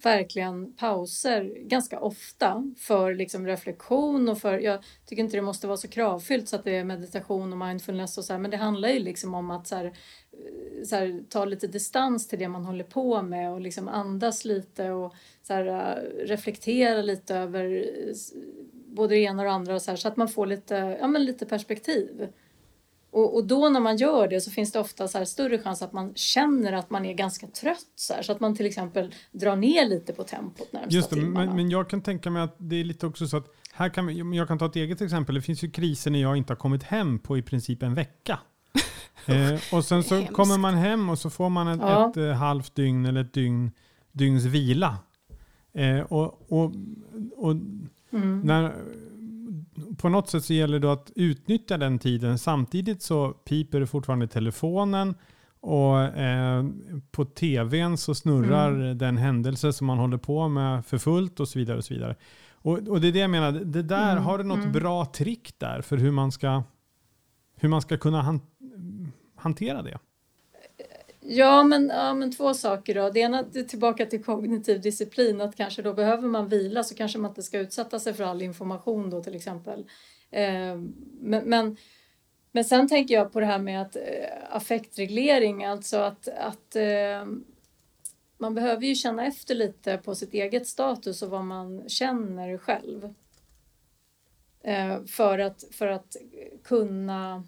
verkligen 0.02 0.72
pauser 0.76 1.54
ganska 1.66 2.00
ofta 2.00 2.74
för 2.78 3.14
liksom 3.14 3.46
reflektion 3.46 4.28
och 4.28 4.38
för, 4.38 4.58
jag 4.58 4.84
tycker 5.06 5.22
inte 5.22 5.36
det 5.36 5.42
måste 5.42 5.66
vara 5.66 5.76
så 5.76 5.88
kravfyllt 5.88 6.48
så 6.48 6.56
att 6.56 6.64
det 6.64 6.76
är 6.76 6.84
meditation 6.84 7.52
och 7.52 7.58
mindfulness 7.58 8.18
och 8.18 8.24
så 8.24 8.32
här, 8.32 8.40
men 8.40 8.50
det 8.50 8.56
handlar 8.56 8.88
ju 8.88 8.98
liksom 8.98 9.34
om 9.34 9.50
att 9.50 9.66
så 9.66 9.76
här, 9.76 9.84
eh, 9.84 10.84
så 10.84 10.96
här, 10.96 11.22
ta 11.28 11.44
lite 11.44 11.66
distans 11.66 12.28
till 12.28 12.38
det 12.38 12.48
man 12.48 12.64
håller 12.64 12.84
på 12.84 13.22
med 13.22 13.52
och 13.52 13.60
liksom 13.60 13.88
andas 13.88 14.44
lite 14.44 14.90
och 14.90 15.14
så 15.42 15.54
här, 15.54 15.66
eh, 15.66 16.26
reflektera 16.26 17.02
lite 17.02 17.36
över 17.36 17.64
eh, 18.08 18.14
både 18.72 19.14
det 19.14 19.20
ena 19.20 19.42
och 19.42 19.46
det 19.46 19.52
andra 19.54 19.74
och 19.74 19.82
så, 19.82 19.90
här, 19.90 19.96
så 19.96 20.08
att 20.08 20.16
man 20.16 20.28
får 20.28 20.46
lite, 20.46 20.96
ja, 21.00 21.06
men 21.06 21.24
lite 21.24 21.46
perspektiv. 21.46 22.28
Och, 23.12 23.36
och, 23.36 23.46
då 23.46 23.68
när 23.68 23.80
man 23.80 23.96
gör 23.96 24.28
det 24.28 24.40
så 24.40 24.50
finns 24.50 24.72
det 24.72 24.78
ofta 24.78 25.08
så 25.08 25.24
större 25.24 25.58
chans 25.58 25.82
att 25.82 25.92
man 25.92 26.14
känner 26.14 26.72
att 26.72 26.90
man 26.90 27.04
är 27.04 27.12
ganska 27.12 27.46
trött 27.46 27.86
så, 27.94 28.14
här, 28.14 28.22
så 28.22 28.32
att 28.32 28.40
man 28.40 28.56
till 28.56 28.66
exempel 28.66 29.14
drar 29.32 29.56
ner 29.56 29.88
lite 29.88 30.12
på 30.12 30.22
tempot 30.22 30.72
närmsta 30.72 30.96
Just 30.96 31.10
det, 31.10 31.16
men, 31.16 31.56
men, 31.56 31.70
jag 31.70 31.90
kan 31.90 32.02
tänka 32.02 32.30
mig 32.30 32.42
att 32.42 32.54
det 32.58 32.76
är 32.76 32.84
lite 32.84 33.06
också 33.06 33.26
så 33.26 33.36
att 33.36 33.46
här 33.72 33.88
kan 33.88 34.06
vi, 34.06 34.36
jag 34.36 34.48
kan 34.48 34.58
ta 34.58 34.66
ett 34.66 34.76
eget 34.76 35.00
exempel. 35.00 35.34
Det 35.34 35.42
finns 35.42 35.64
ju 35.64 35.70
kriser 35.70 36.10
när 36.10 36.18
jag 36.18 36.36
inte 36.36 36.52
har 36.52 36.58
kommit 36.58 36.82
hem 36.82 37.18
på 37.18 37.38
i 37.38 37.42
princip 37.42 37.82
en 37.82 37.94
vecka. 37.94 38.38
eh, 39.26 39.60
och 39.72 39.84
sen 39.84 40.02
så 40.02 40.26
kommer 40.26 40.58
man 40.58 40.74
hem 40.74 41.10
och 41.10 41.18
så 41.18 41.30
får 41.30 41.48
man 41.48 41.68
ett, 41.68 41.80
ja. 41.80 42.10
ett, 42.10 42.16
ett, 42.16 42.22
eh, 42.22 42.32
halvt 42.32 42.74
dygn 42.74 43.06
eller 43.06 43.20
ett 43.20 43.32
dygn, 43.32 43.70
dygns 44.12 44.44
vila. 44.44 44.98
Eh, 45.72 46.00
och, 46.00 46.52
och, 46.52 46.72
och 47.36 47.50
mm. 48.12 48.40
när 48.40 48.74
på 49.98 50.08
något 50.08 50.28
sätt 50.28 50.44
så 50.44 50.52
gäller 50.52 50.78
det 50.78 50.92
att 50.92 51.10
utnyttja 51.16 51.78
den 51.78 51.98
tiden. 51.98 52.38
Samtidigt 52.38 53.02
så 53.02 53.30
piper 53.30 53.80
det 53.80 53.86
fortfarande 53.86 54.26
telefonen 54.26 55.14
och 55.60 56.00
eh, 56.00 56.64
på 57.10 57.24
tvn 57.24 57.96
så 57.96 58.14
snurrar 58.14 58.70
mm. 58.70 58.98
den 58.98 59.16
händelse 59.16 59.72
som 59.72 59.86
man 59.86 59.98
håller 59.98 60.16
på 60.16 60.48
med 60.48 60.86
för 60.86 60.98
fullt 60.98 61.40
och 61.40 61.48
så 61.48 61.58
vidare. 61.58 61.78
Och 61.78 61.84
så 61.84 61.94
vidare. 61.94 62.16
Och, 62.62 62.78
och 62.78 63.00
det 63.00 63.08
är 63.08 63.12
det 63.12 63.18
jag 63.18 63.30
menar, 63.30 63.52
det 63.52 63.82
där, 63.82 64.12
mm. 64.12 64.24
har 64.24 64.38
du 64.38 64.44
något 64.44 64.58
mm. 64.58 64.72
bra 64.72 65.04
trick 65.04 65.58
där 65.58 65.82
för 65.82 65.96
hur 65.96 66.10
man 66.10 66.32
ska, 66.32 66.62
hur 67.56 67.68
man 67.68 67.82
ska 67.82 67.96
kunna 67.98 68.22
han, 68.22 68.40
hantera 69.36 69.82
det? 69.82 69.98
Ja 71.20 71.62
men, 71.62 71.88
ja, 71.88 72.14
men 72.14 72.32
två 72.32 72.54
saker 72.54 72.94
då. 72.94 73.10
Det 73.10 73.20
ena 73.20 73.38
är 73.38 73.62
tillbaka 73.62 74.06
till 74.06 74.24
kognitiv 74.24 74.80
disciplin, 74.80 75.40
att 75.40 75.56
kanske 75.56 75.82
då 75.82 75.92
behöver 75.92 76.28
man 76.28 76.48
vila 76.48 76.84
så 76.84 76.94
kanske 76.94 77.18
man 77.18 77.30
inte 77.30 77.42
ska 77.42 77.58
utsätta 77.58 77.98
sig 77.98 78.14
för 78.14 78.24
all 78.24 78.42
information 78.42 79.10
då 79.10 79.22
till 79.22 79.34
exempel. 79.34 79.80
Eh, 80.30 80.76
men, 81.20 81.44
men, 81.44 81.76
men 82.52 82.64
sen 82.64 82.88
tänker 82.88 83.14
jag 83.14 83.32
på 83.32 83.40
det 83.40 83.46
här 83.46 83.58
med 83.58 83.82
att 83.82 83.96
eh, 83.96 84.02
affektreglering, 84.50 85.64
alltså 85.64 85.96
att, 85.96 86.28
att 86.28 86.76
eh, 86.76 87.26
man 88.38 88.54
behöver 88.54 88.86
ju 88.86 88.94
känna 88.94 89.26
efter 89.26 89.54
lite 89.54 89.96
på 89.98 90.14
sitt 90.14 90.34
eget 90.34 90.66
status 90.66 91.22
och 91.22 91.30
vad 91.30 91.44
man 91.44 91.88
känner 91.88 92.58
själv. 92.58 93.14
Eh, 94.64 95.04
för, 95.04 95.38
att, 95.38 95.64
för 95.72 95.86
att 95.86 96.16
kunna 96.64 97.44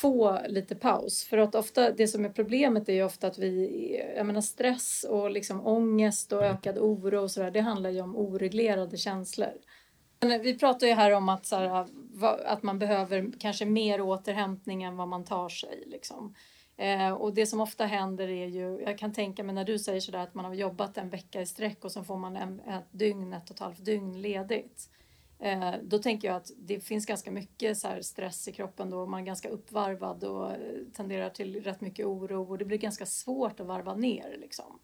få 0.00 0.38
lite 0.48 0.74
paus. 0.74 1.24
För 1.24 1.38
att 1.38 1.54
ofta, 1.54 1.90
det 1.90 2.08
som 2.08 2.24
är 2.24 2.28
problemet 2.28 2.88
är 2.88 2.92
ju 2.92 3.02
ofta 3.02 3.26
att 3.26 3.38
vi, 3.38 4.02
jag 4.16 4.26
menar 4.26 4.40
stress 4.40 5.04
och 5.08 5.30
liksom 5.30 5.66
ångest 5.66 6.32
och 6.32 6.42
ökad 6.42 6.78
oro 6.78 7.22
och 7.22 7.30
sådär, 7.30 7.50
det 7.50 7.60
handlar 7.60 7.90
ju 7.90 8.00
om 8.00 8.16
oreglerade 8.16 8.96
känslor. 8.96 9.52
Men 10.20 10.42
vi 10.42 10.58
pratar 10.58 10.86
ju 10.86 10.92
här 10.92 11.10
om 11.10 11.28
att, 11.28 11.46
så 11.46 11.56
här, 11.56 11.86
att 12.44 12.62
man 12.62 12.78
behöver 12.78 13.32
kanske 13.38 13.64
mer 13.64 14.00
återhämtning 14.00 14.82
än 14.82 14.96
vad 14.96 15.08
man 15.08 15.24
tar 15.24 15.48
sig. 15.48 15.84
Liksom. 15.86 16.34
Eh, 16.76 17.12
och 17.12 17.34
det 17.34 17.46
som 17.46 17.60
ofta 17.60 17.86
händer 17.86 18.28
är 18.28 18.46
ju, 18.46 18.80
jag 18.80 18.98
kan 18.98 19.12
tänka 19.12 19.44
mig 19.44 19.54
när 19.54 19.64
du 19.64 19.78
säger 19.78 20.00
sådär 20.00 20.18
att 20.18 20.34
man 20.34 20.44
har 20.44 20.54
jobbat 20.54 20.98
en 20.98 21.10
vecka 21.10 21.40
i 21.40 21.46
sträck 21.46 21.84
och 21.84 21.92
så 21.92 22.04
får 22.04 22.16
man 22.16 22.36
en, 22.36 22.60
ett 22.60 22.88
dygn, 22.90 23.32
ett 23.32 23.50
och 23.50 23.56
ett 23.56 23.60
halvt 23.60 23.84
dygn 23.84 24.22
ledigt. 24.22 24.88
Eh, 25.40 25.74
då 25.82 25.98
tänker 25.98 26.28
jag 26.28 26.36
att 26.36 26.50
det 26.58 26.80
finns 26.80 27.06
ganska 27.06 27.30
mycket 27.30 27.78
så 27.78 27.88
stress 28.00 28.48
i 28.48 28.52
kroppen 28.52 28.90
då 28.90 29.06
man 29.06 29.20
är 29.20 29.24
ganska 29.26 29.48
uppvarvad 29.48 30.24
och 30.24 30.50
eh, 30.50 30.56
tenderar 30.92 31.30
till 31.30 31.62
rätt 31.62 31.80
mycket 31.80 32.06
oro 32.06 32.50
och 32.50 32.58
det 32.58 32.64
blir 32.64 32.78
ganska 32.78 33.06
svårt 33.06 33.60
att 33.60 33.66
varva 33.66 33.94
ner. 33.94 34.36
Liksom. 34.40 34.78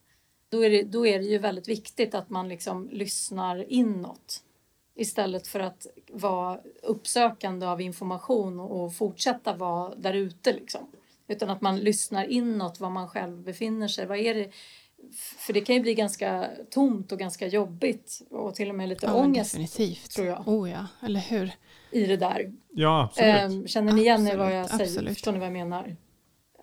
Då, 0.49 0.65
är 0.65 0.71
det, 0.71 0.83
då 0.83 1.07
är 1.07 1.19
det 1.19 1.25
ju 1.25 1.39
väldigt 1.39 1.69
viktigt 1.69 2.15
att 2.15 2.31
man 2.31 2.49
liksom 2.49 2.89
lyssnar 2.93 3.73
inåt 3.73 4.43
istället 4.95 5.47
för 5.47 5.61
att 5.61 5.87
vara 6.09 6.61
uppsökande 6.83 7.67
av 7.67 7.81
information 7.81 8.61
och 8.61 8.95
fortsätta 8.95 9.57
vara 9.57 9.95
där 9.95 10.15
ute. 10.15 10.53
Liksom. 10.53 10.91
Utan 11.29 11.51
att 11.51 11.61
man 11.61 11.79
lyssnar 11.79 12.25
inåt 12.25 12.81
var 12.81 12.91
man 12.91 13.09
själv 13.09 13.43
befinner 13.43 13.89
sig. 13.89 14.07
Vad 14.07 14.19
är 14.19 14.35
det? 14.35 14.51
För 15.13 15.53
det 15.53 15.61
kan 15.61 15.75
ju 15.75 15.81
bli 15.81 15.95
ganska 15.95 16.51
tomt 16.71 17.13
och 17.13 17.19
ganska 17.19 17.47
jobbigt 17.47 18.23
och 18.31 18.55
till 18.55 18.69
och 18.69 18.75
med 18.75 18.89
lite 18.89 19.07
ja, 19.07 19.15
ångest. 19.15 19.53
Definitivt. 19.53 20.11
Tror 20.11 20.27
jag. 20.27 20.49
Oh 20.49 20.71
ja, 20.71 20.87
eller 21.03 21.21
hur? 21.21 21.53
I 21.91 22.07
det 22.07 22.17
där. 22.17 22.53
Ja, 22.73 23.05
absolut. 23.05 23.35
Ehm, 23.35 23.67
känner 23.67 23.93
ni 23.93 24.01
igen 24.01 24.21
absolut, 24.21 24.39
vad 24.39 24.57
jag 24.57 24.71
säger? 24.71 24.85
Absolut. 24.85 25.15
Förstår 25.15 25.33
ni 25.33 25.39
vad 25.39 25.47
jag 25.47 25.53
menar? 25.53 25.97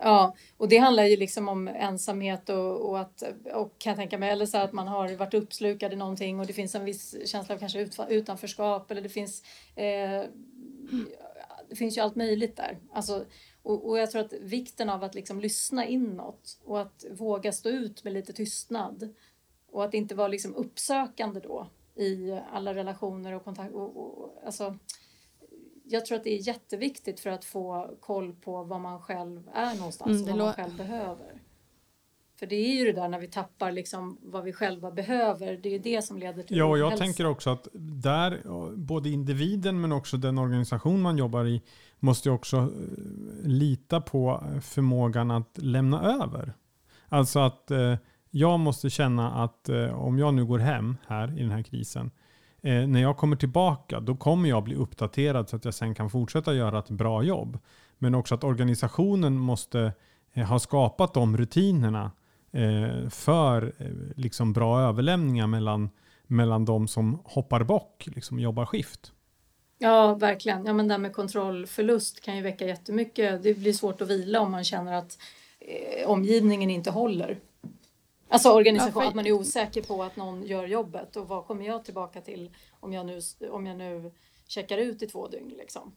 Ja, 0.00 0.34
och 0.56 0.68
det 0.68 0.76
handlar 0.76 1.04
ju 1.04 1.16
liksom 1.16 1.48
om 1.48 1.68
ensamhet 1.68 2.48
och, 2.48 2.88
och 2.90 3.00
att, 3.00 3.22
och 3.54 3.78
kan 3.78 3.90
jag 3.90 3.96
tänka 3.96 4.18
mig, 4.18 4.30
eller 4.30 4.46
så 4.46 4.58
att 4.58 4.72
man 4.72 4.88
har 4.88 5.16
varit 5.16 5.34
uppslukad 5.34 5.92
i 5.92 5.96
någonting 5.96 6.40
och 6.40 6.46
det 6.46 6.52
finns 6.52 6.74
en 6.74 6.84
viss 6.84 7.30
känsla 7.30 7.54
av 7.54 7.58
kanske 7.58 7.88
utanförskap 8.08 8.90
eller 8.90 9.02
det 9.02 9.08
finns, 9.08 9.42
eh, 9.76 10.22
det 11.68 11.76
finns 11.76 11.96
ju 11.96 12.00
allt 12.00 12.16
möjligt 12.16 12.56
där. 12.56 12.78
Alltså, 12.92 13.24
och, 13.62 13.88
och 13.88 13.98
jag 13.98 14.10
tror 14.10 14.20
att 14.20 14.32
vikten 14.32 14.90
av 14.90 15.04
att 15.04 15.14
liksom 15.14 15.40
lyssna 15.40 15.86
inåt 15.86 16.60
och 16.64 16.80
att 16.80 17.04
våga 17.10 17.52
stå 17.52 17.68
ut 17.68 18.04
med 18.04 18.12
lite 18.12 18.32
tystnad 18.32 19.14
och 19.70 19.84
att 19.84 19.94
inte 19.94 20.14
vara 20.14 20.28
liksom 20.28 20.54
uppsökande 20.54 21.40
då 21.40 21.66
i 21.94 22.38
alla 22.52 22.74
relationer 22.74 23.32
och 23.32 23.44
kontakt. 23.44 23.74
Och, 23.74 23.96
och, 23.96 24.42
alltså, 24.44 24.78
jag 25.84 26.06
tror 26.06 26.16
att 26.16 26.24
det 26.24 26.34
är 26.34 26.48
jätteviktigt 26.48 27.20
för 27.20 27.30
att 27.30 27.44
få 27.44 27.96
koll 28.00 28.34
på 28.34 28.62
vad 28.62 28.80
man 28.80 29.02
själv 29.02 29.50
är 29.54 29.74
någonstans 29.74 30.10
mm, 30.10 30.22
och 30.22 30.28
vad 30.28 30.46
man 30.46 30.54
själv 30.54 30.76
behöver. 30.76 31.41
För 32.38 32.46
det 32.46 32.56
är 32.56 32.74
ju 32.74 32.84
det 32.84 33.00
där 33.00 33.08
när 33.08 33.18
vi 33.18 33.26
tappar 33.28 33.72
liksom 33.72 34.18
vad 34.22 34.44
vi 34.44 34.52
själva 34.52 34.90
behöver. 34.90 35.56
Det 35.62 35.68
är 35.68 35.72
ju 35.72 35.78
det 35.78 36.02
som 36.02 36.18
leder 36.18 36.42
till 36.42 36.56
Ja, 36.56 36.64
och 36.64 36.78
jag 36.78 36.90
hälsa. 36.90 37.04
tänker 37.04 37.26
också 37.26 37.50
att 37.50 37.68
där, 37.74 38.40
både 38.76 39.08
individen 39.10 39.80
men 39.80 39.92
också 39.92 40.16
den 40.16 40.38
organisation 40.38 41.02
man 41.02 41.18
jobbar 41.18 41.44
i, 41.44 41.62
måste 41.98 42.30
också 42.30 42.56
eh, 42.56 42.68
lita 43.48 44.00
på 44.00 44.44
förmågan 44.62 45.30
att 45.30 45.58
lämna 45.58 46.02
över. 46.22 46.54
Alltså 47.08 47.38
att 47.38 47.70
eh, 47.70 47.94
jag 48.30 48.60
måste 48.60 48.90
känna 48.90 49.30
att 49.44 49.68
eh, 49.68 50.02
om 50.02 50.18
jag 50.18 50.34
nu 50.34 50.44
går 50.44 50.58
hem 50.58 50.96
här 51.06 51.38
i 51.38 51.42
den 51.42 51.50
här 51.50 51.62
krisen, 51.62 52.10
eh, 52.62 52.86
när 52.86 53.02
jag 53.02 53.16
kommer 53.16 53.36
tillbaka 53.36 54.00
då 54.00 54.16
kommer 54.16 54.48
jag 54.48 54.64
bli 54.64 54.74
uppdaterad 54.74 55.48
så 55.48 55.56
att 55.56 55.64
jag 55.64 55.74
sen 55.74 55.94
kan 55.94 56.10
fortsätta 56.10 56.54
göra 56.54 56.78
ett 56.78 56.90
bra 56.90 57.22
jobb. 57.22 57.58
Men 57.98 58.14
också 58.14 58.34
att 58.34 58.44
organisationen 58.44 59.38
måste 59.38 59.92
eh, 60.32 60.44
ha 60.46 60.58
skapat 60.58 61.14
de 61.14 61.36
rutinerna 61.36 62.10
för 63.10 63.72
liksom 64.16 64.52
bra 64.52 64.80
överlämningar 64.80 65.46
mellan, 65.46 65.90
mellan 66.26 66.64
de 66.64 66.88
som 66.88 67.22
hoppar 67.24 67.64
bock, 67.64 68.08
liksom 68.14 68.38
jobbar 68.38 68.66
skift. 68.66 69.12
Ja, 69.78 70.14
verkligen. 70.14 70.66
Ja, 70.66 70.72
men 70.72 70.88
det 70.88 70.94
här 70.94 70.98
med 70.98 71.12
kontrollförlust 71.12 72.20
kan 72.20 72.36
ju 72.36 72.42
väcka 72.42 72.66
jättemycket. 72.66 73.42
Det 73.42 73.54
blir 73.54 73.72
svårt 73.72 74.00
att 74.00 74.08
vila 74.08 74.40
om 74.40 74.50
man 74.50 74.64
känner 74.64 74.92
att 74.92 75.18
eh, 75.60 76.10
omgivningen 76.10 76.70
inte 76.70 76.90
håller. 76.90 77.38
Alltså 78.28 78.52
organisation, 78.52 79.02
ja, 79.02 79.08
att 79.08 79.14
man 79.14 79.26
är 79.26 79.32
osäker 79.32 79.82
på 79.82 80.02
att 80.02 80.16
någon 80.16 80.42
gör 80.42 80.66
jobbet 80.66 81.16
och 81.16 81.28
vad 81.28 81.46
kommer 81.46 81.66
jag 81.66 81.84
tillbaka 81.84 82.20
till 82.20 82.50
om 82.80 82.92
jag 82.92 83.06
nu, 83.06 83.20
om 83.50 83.66
jag 83.66 83.76
nu 83.76 84.12
checkar 84.46 84.78
ut 84.78 85.02
i 85.02 85.06
två 85.06 85.28
dygn 85.28 85.54
liksom. 85.58 85.92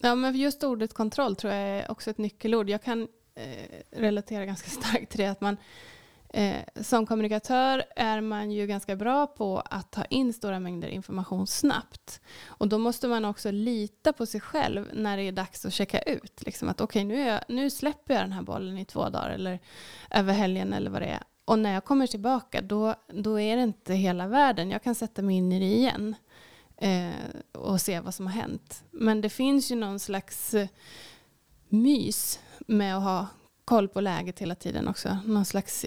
Ja, 0.00 0.14
men 0.14 0.36
just 0.36 0.64
ordet 0.64 0.94
kontroll 0.94 1.36
tror 1.36 1.52
jag 1.52 1.62
är 1.62 1.90
också 1.90 2.10
ett 2.10 2.18
nyckelord. 2.18 2.70
Jag 2.70 2.82
kan 2.82 3.08
eh, 3.36 3.80
relatera 3.90 4.46
ganska 4.46 4.70
starkt 4.80 5.10
till 5.10 5.20
det 5.20 5.26
att 5.26 5.40
man 5.40 5.56
Eh, 6.36 6.62
som 6.82 7.06
kommunikatör 7.06 7.84
är 7.96 8.20
man 8.20 8.50
ju 8.50 8.66
ganska 8.66 8.96
bra 8.96 9.26
på 9.26 9.60
att 9.60 9.90
ta 9.90 10.04
in 10.04 10.32
stora 10.32 10.60
mängder 10.60 10.88
information 10.88 11.46
snabbt. 11.46 12.20
Och 12.46 12.68
då 12.68 12.78
måste 12.78 13.08
man 13.08 13.24
också 13.24 13.50
lita 13.50 14.12
på 14.12 14.26
sig 14.26 14.40
själv 14.40 14.88
när 14.92 15.16
det 15.16 15.22
är 15.22 15.32
dags 15.32 15.66
att 15.66 15.72
checka 15.72 15.98
ut. 15.98 16.42
Liksom 16.46 16.68
att 16.68 16.80
okej, 16.80 17.06
okay, 17.06 17.24
nu, 17.24 17.40
nu 17.48 17.70
släpper 17.70 18.14
jag 18.14 18.22
den 18.22 18.32
här 18.32 18.42
bollen 18.42 18.78
i 18.78 18.84
två 18.84 19.08
dagar 19.08 19.30
eller 19.30 19.58
över 20.10 20.32
helgen 20.32 20.72
eller 20.72 20.90
vad 20.90 21.02
det 21.02 21.06
är. 21.06 21.22
Och 21.44 21.58
när 21.58 21.72
jag 21.72 21.84
kommer 21.84 22.06
tillbaka 22.06 22.60
då, 22.60 22.94
då 23.08 23.40
är 23.40 23.56
det 23.56 23.62
inte 23.62 23.94
hela 23.94 24.26
världen. 24.26 24.70
Jag 24.70 24.82
kan 24.82 24.94
sätta 24.94 25.22
mig 25.22 25.36
in 25.36 25.52
i 25.52 25.58
det 25.58 25.76
igen 25.76 26.14
eh, 26.76 27.52
och 27.52 27.80
se 27.80 28.00
vad 28.00 28.14
som 28.14 28.26
har 28.26 28.34
hänt. 28.34 28.84
Men 28.90 29.20
det 29.20 29.30
finns 29.30 29.70
ju 29.70 29.76
någon 29.76 29.98
slags 29.98 30.54
eh, 30.54 30.68
mys 31.68 32.40
med 32.66 32.96
att 32.96 33.02
ha 33.02 33.26
koll 33.64 33.88
på 33.88 34.00
läget 34.00 34.38
hela 34.38 34.54
tiden 34.54 34.88
också. 34.88 35.18
Någon 35.24 35.44
slags, 35.44 35.84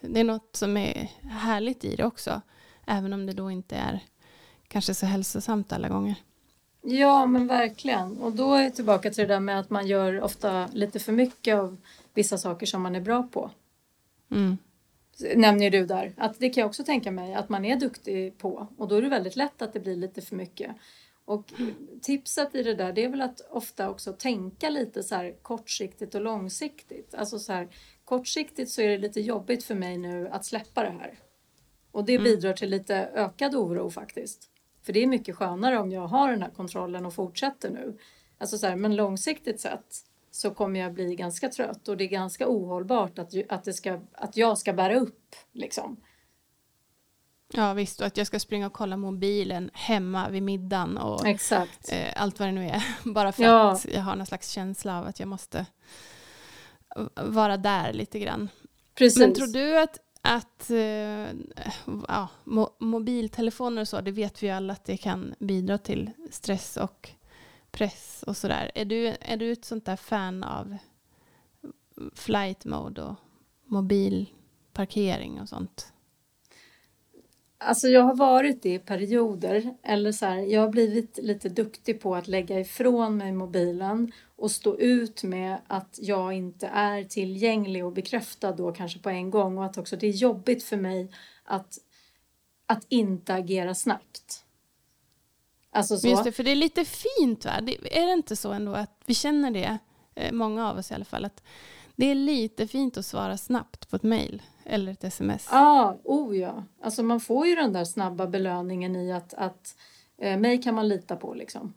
det 0.00 0.20
är 0.20 0.24
något 0.24 0.56
som 0.56 0.76
är 0.76 1.10
härligt 1.22 1.84
i 1.84 1.96
det 1.96 2.04
också. 2.04 2.40
Även 2.86 3.12
om 3.12 3.26
det 3.26 3.32
då 3.32 3.50
inte 3.50 3.76
är 3.76 4.00
kanske 4.68 4.94
så 4.94 5.06
hälsosamt 5.06 5.72
alla 5.72 5.88
gånger. 5.88 6.14
Ja 6.82 7.26
men 7.26 7.46
verkligen. 7.46 8.18
Och 8.18 8.32
då 8.32 8.54
är 8.54 8.62
jag 8.62 8.74
tillbaka 8.74 9.10
till 9.10 9.28
det 9.28 9.34
där 9.34 9.40
med 9.40 9.60
att 9.60 9.70
man 9.70 9.86
gör 9.86 10.20
ofta 10.20 10.68
lite 10.72 10.98
för 10.98 11.12
mycket 11.12 11.56
av 11.56 11.76
vissa 12.14 12.38
saker 12.38 12.66
som 12.66 12.82
man 12.82 12.96
är 12.96 13.00
bra 13.00 13.22
på. 13.22 13.50
Mm. 14.30 14.58
Nämner 15.34 15.70
du 15.70 15.86
där. 15.86 16.14
Att 16.16 16.38
det 16.38 16.50
kan 16.50 16.60
jag 16.60 16.68
också 16.68 16.84
tänka 16.84 17.10
mig 17.10 17.34
att 17.34 17.48
man 17.48 17.64
är 17.64 17.76
duktig 17.76 18.38
på. 18.38 18.68
Och 18.78 18.88
då 18.88 18.94
är 18.94 19.02
det 19.02 19.08
väldigt 19.08 19.36
lätt 19.36 19.62
att 19.62 19.72
det 19.72 19.80
blir 19.80 19.96
lite 19.96 20.22
för 20.22 20.36
mycket. 20.36 20.70
Och 21.26 21.52
tipset 22.02 22.54
i 22.54 22.62
det 22.62 22.74
där 22.74 22.92
det 22.92 23.04
är 23.04 23.08
väl 23.08 23.22
att 23.22 23.40
ofta 23.50 23.90
också 23.90 24.12
tänka 24.12 24.70
lite 24.70 25.02
så 25.02 25.14
här 25.14 25.36
kortsiktigt 25.42 26.14
och 26.14 26.20
långsiktigt. 26.20 27.14
Alltså 27.14 27.38
så 27.38 27.52
här, 27.52 27.68
kortsiktigt 28.04 28.70
så 28.70 28.82
är 28.82 28.88
det 28.88 28.98
lite 28.98 29.20
jobbigt 29.20 29.64
för 29.64 29.74
mig 29.74 29.98
nu 29.98 30.28
att 30.28 30.44
släppa 30.44 30.82
det 30.82 30.90
här. 30.90 31.18
Och 31.90 32.04
det 32.04 32.14
mm. 32.14 32.24
bidrar 32.24 32.52
till 32.52 32.70
lite 32.70 32.96
ökad 32.96 33.54
oro 33.54 33.90
faktiskt. 33.90 34.50
För 34.82 34.92
det 34.92 35.02
är 35.02 35.06
mycket 35.06 35.36
skönare 35.36 35.78
om 35.78 35.92
jag 35.92 36.06
har 36.06 36.30
den 36.30 36.42
här 36.42 36.50
kontrollen 36.50 37.06
och 37.06 37.14
fortsätter 37.14 37.70
nu. 37.70 37.98
Alltså 38.38 38.58
så 38.58 38.66
här, 38.66 38.76
men 38.76 38.96
långsiktigt 38.96 39.60
sett 39.60 39.96
så 40.30 40.50
kommer 40.50 40.80
jag 40.80 40.92
bli 40.92 41.14
ganska 41.16 41.48
trött 41.48 41.88
och 41.88 41.96
det 41.96 42.04
är 42.04 42.08
ganska 42.08 42.48
ohållbart 42.48 43.18
att, 43.18 43.32
att, 43.48 43.64
det 43.64 43.72
ska, 43.72 44.00
att 44.12 44.36
jag 44.36 44.58
ska 44.58 44.72
bära 44.72 45.00
upp 45.00 45.36
liksom. 45.52 45.96
Ja 47.56 47.72
visst, 47.72 48.00
och 48.00 48.06
att 48.06 48.16
jag 48.16 48.26
ska 48.26 48.40
springa 48.40 48.66
och 48.66 48.72
kolla 48.72 48.96
mobilen 48.96 49.70
hemma 49.74 50.28
vid 50.28 50.42
middagen 50.42 50.98
och. 50.98 51.26
Eh, 51.92 52.12
allt 52.16 52.38
vad 52.38 52.48
det 52.48 52.52
nu 52.52 52.68
är. 52.68 52.82
Bara 53.14 53.32
för 53.32 53.42
ja. 53.42 53.70
att 53.70 53.84
jag 53.84 54.02
har 54.02 54.16
någon 54.16 54.26
slags 54.26 54.50
känsla 54.50 54.98
av 54.98 55.06
att 55.06 55.20
jag 55.20 55.28
måste 55.28 55.66
vara 57.14 57.56
där 57.56 57.92
lite 57.92 58.18
grann. 58.18 58.48
Precis. 58.94 59.18
Men 59.18 59.34
tror 59.34 59.46
du 59.46 59.78
att, 59.78 59.98
att 60.22 60.70
eh, 60.70 61.26
ja, 62.08 62.28
mo 62.44 62.68
mobiltelefoner 62.78 63.82
och 63.82 63.88
så, 63.88 64.00
det 64.00 64.10
vet 64.10 64.42
vi 64.42 64.46
ju 64.46 64.52
alla 64.52 64.72
att 64.72 64.84
det 64.84 64.96
kan 64.96 65.34
bidra 65.38 65.78
till 65.78 66.10
stress 66.30 66.76
och 66.76 67.10
press 67.70 68.24
och 68.26 68.36
sådär. 68.36 68.70
Är 68.74 68.84
du, 68.84 69.16
är 69.20 69.36
du 69.36 69.52
ett 69.52 69.64
sånt 69.64 69.84
där 69.84 69.96
fan 69.96 70.44
av 70.44 70.76
flight 72.14 72.64
mode 72.64 73.02
och 73.02 73.14
mobilparkering 73.64 75.40
och 75.40 75.48
sånt? 75.48 75.92
Alltså 77.58 77.88
jag 77.88 78.02
har 78.02 78.16
varit 78.16 78.62
det 78.62 78.74
i 78.74 78.78
perioder. 78.78 79.74
Eller 79.82 80.12
så 80.12 80.26
här, 80.26 80.38
jag 80.38 80.60
har 80.60 80.68
blivit 80.68 81.18
lite 81.22 81.48
duktig 81.48 82.00
på 82.00 82.14
att 82.16 82.28
lägga 82.28 82.60
ifrån 82.60 83.16
mig 83.16 83.32
mobilen 83.32 84.12
och 84.36 84.50
stå 84.50 84.78
ut 84.78 85.22
med 85.22 85.58
att 85.66 85.98
jag 86.02 86.32
inte 86.32 86.66
är 86.66 87.04
tillgänglig 87.04 87.84
och 87.84 87.92
bekräftad 87.92 88.52
då 88.52 88.72
kanske 88.72 88.98
på 88.98 89.10
en 89.10 89.30
gång 89.30 89.58
och 89.58 89.64
att 89.64 89.78
också 89.78 89.96
det 89.96 90.06
är 90.06 90.12
jobbigt 90.12 90.62
för 90.62 90.76
mig 90.76 91.10
att, 91.44 91.78
att 92.66 92.86
inte 92.88 93.34
agera 93.34 93.74
snabbt. 93.74 94.44
Alltså 95.70 95.96
så. 95.96 96.08
Just 96.08 96.24
det, 96.24 96.32
för 96.32 96.44
det 96.44 96.50
är 96.50 96.56
lite 96.56 96.84
fint 96.84 97.44
va? 97.44 97.60
Det, 97.62 97.98
är 97.98 98.06
det 98.06 98.12
inte 98.12 98.36
så 98.36 98.52
ändå 98.52 98.72
att 98.72 99.02
vi 99.06 99.14
känner 99.14 99.50
det, 99.50 99.78
eh, 100.14 100.32
många 100.32 100.70
av 100.70 100.78
oss 100.78 100.90
i 100.90 100.94
alla 100.94 101.04
fall, 101.04 101.24
att 101.24 101.42
det 101.96 102.10
är 102.10 102.14
lite 102.14 102.66
fint 102.66 102.96
att 102.96 103.06
svara 103.06 103.36
snabbt 103.36 103.90
på 103.90 103.96
ett 103.96 104.02
mejl 104.02 104.42
eller 104.64 104.92
ett 104.92 105.04
sms. 105.04 105.48
Ja, 105.50 105.58
ah, 105.58 105.98
oh 106.04 106.38
ja. 106.38 106.64
Alltså 106.80 107.02
man 107.02 107.20
får 107.20 107.46
ju 107.46 107.54
den 107.54 107.72
där 107.72 107.84
snabba 107.84 108.26
belöningen 108.26 108.96
i 108.96 109.12
att, 109.12 109.34
att 109.34 109.76
eh, 110.18 110.38
mig 110.38 110.62
kan 110.62 110.74
man 110.74 110.88
lita 110.88 111.16
på 111.16 111.34
liksom. 111.34 111.74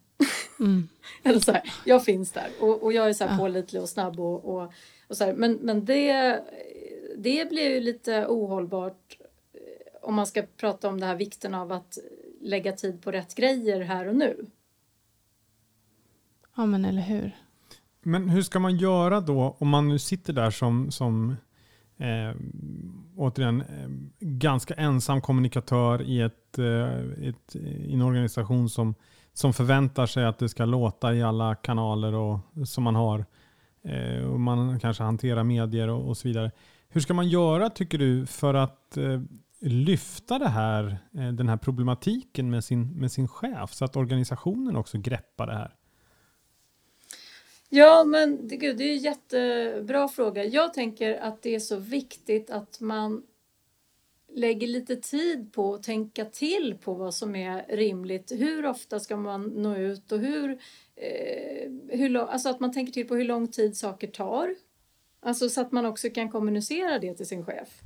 Mm. 0.59 0.89
eller 1.23 1.39
så 1.39 1.51
här, 1.51 1.73
jag 1.85 2.03
finns 2.05 2.31
där 2.31 2.49
och, 2.59 2.83
och 2.83 2.93
jag 2.93 3.09
är 3.09 3.13
så 3.13 3.23
här 3.23 3.31
ja. 3.31 3.37
pålitlig 3.37 3.81
och 3.81 3.89
snabb 3.89 4.19
och, 4.19 4.45
och, 4.45 4.73
och 5.07 5.17
så 5.17 5.23
här. 5.23 5.33
Men, 5.33 5.53
men 5.53 5.85
det, 5.85 6.39
det 7.17 7.49
blir 7.49 7.69
ju 7.69 7.79
lite 7.79 8.25
ohållbart 8.27 9.17
eh, 9.53 9.59
om 10.01 10.15
man 10.15 10.27
ska 10.27 10.43
prata 10.57 10.89
om 10.89 10.99
det 10.99 11.05
här 11.05 11.15
vikten 11.15 11.55
av 11.55 11.71
att 11.71 11.97
lägga 12.41 12.71
tid 12.71 13.01
på 13.01 13.11
rätt 13.11 13.35
grejer 13.35 13.81
här 13.81 14.07
och 14.07 14.15
nu. 14.15 14.45
Ja 16.55 16.65
men 16.65 16.85
eller 16.85 17.01
hur. 17.01 17.48
Men 18.09 18.29
hur 18.29 18.41
ska 18.41 18.59
man 18.59 18.77
göra 18.77 19.21
då 19.21 19.57
om 19.59 19.69
man 19.69 19.87
nu 19.87 19.99
sitter 19.99 20.33
där 20.33 20.51
som, 20.51 20.91
som 20.91 21.35
eh, 21.97 22.35
återigen 23.15 23.61
eh, 23.61 23.89
ganska 24.19 24.73
ensam 24.73 25.21
kommunikatör 25.21 26.01
i, 26.01 26.21
ett, 26.21 26.59
eh, 26.59 27.27
ett, 27.27 27.55
i 27.55 27.93
en 27.93 28.01
organisation 28.01 28.69
som, 28.69 28.95
som 29.33 29.53
förväntar 29.53 30.05
sig 30.05 30.25
att 30.25 30.39
det 30.39 30.49
ska 30.49 30.65
låta 30.65 31.13
i 31.13 31.23
alla 31.23 31.55
kanaler 31.55 32.13
och, 32.13 32.39
som 32.65 32.83
man 32.83 32.95
har. 32.95 33.25
Eh, 33.83 34.23
och 34.23 34.39
man 34.39 34.79
kanske 34.79 35.03
hanterar 35.03 35.43
medier 35.43 35.87
och, 35.87 36.09
och, 36.09 36.17
så 36.17 36.27
vidare. 36.27 36.51
Hur 36.89 37.01
ska 37.01 37.13
man 37.13 37.27
göra 37.27 37.69
tycker 37.69 37.97
du 37.97 38.25
för 38.25 38.53
att 38.53 38.97
eh, 38.97 39.21
lyfta 39.61 40.39
det 40.39 40.49
här, 40.49 40.97
eh, 41.13 41.27
den 41.27 41.49
här 41.49 41.57
problematiken 41.57 42.49
med 42.49 42.63
sin, 42.63 42.99
med 42.99 43.11
sin 43.11 43.27
chef 43.27 43.73
så 43.73 43.85
att 43.85 43.95
organisationen 43.95 44.75
också 44.75 44.97
greppar 44.97 45.47
det 45.47 45.55
här? 45.55 45.75
Ja, 47.69 48.03
men 48.03 48.47
det, 48.47 48.57
gud, 48.57 48.77
det 48.77 48.83
är 48.83 48.93
en 48.93 48.97
jättebra 48.97 50.07
fråga. 50.07 50.45
Jag 50.45 50.73
tänker 50.73 51.15
att 51.15 51.41
det 51.41 51.55
är 51.55 51.59
så 51.59 51.75
viktigt 51.75 52.49
att 52.49 52.79
man 52.79 53.23
lägger 54.33 54.67
lite 54.67 54.95
tid 54.95 55.53
på 55.53 55.73
att 55.73 55.83
tänka 55.83 56.25
till 56.25 56.77
på 56.81 56.93
vad 56.93 57.13
som 57.13 57.35
är 57.35 57.65
rimligt. 57.69 58.31
Hur 58.31 58.65
ofta 58.65 58.99
ska 58.99 59.17
man 59.17 59.43
nå 59.43 59.75
ut 59.75 60.11
och 60.11 60.19
hur, 60.19 60.59
eh, 60.95 61.71
hur 61.87 62.17
alltså 62.17 62.49
att 62.49 62.59
man 62.59 62.73
tänker 62.73 62.93
till 62.93 63.07
på 63.07 63.15
hur 63.15 63.25
lång 63.25 63.47
tid 63.47 63.77
saker 63.77 64.07
tar. 64.07 64.55
Alltså 65.19 65.49
så 65.49 65.61
att 65.61 65.71
man 65.71 65.85
också 65.85 66.09
kan 66.09 66.31
kommunicera 66.31 66.99
det 66.99 67.13
till 67.13 67.27
sin 67.27 67.45
chef. 67.45 67.81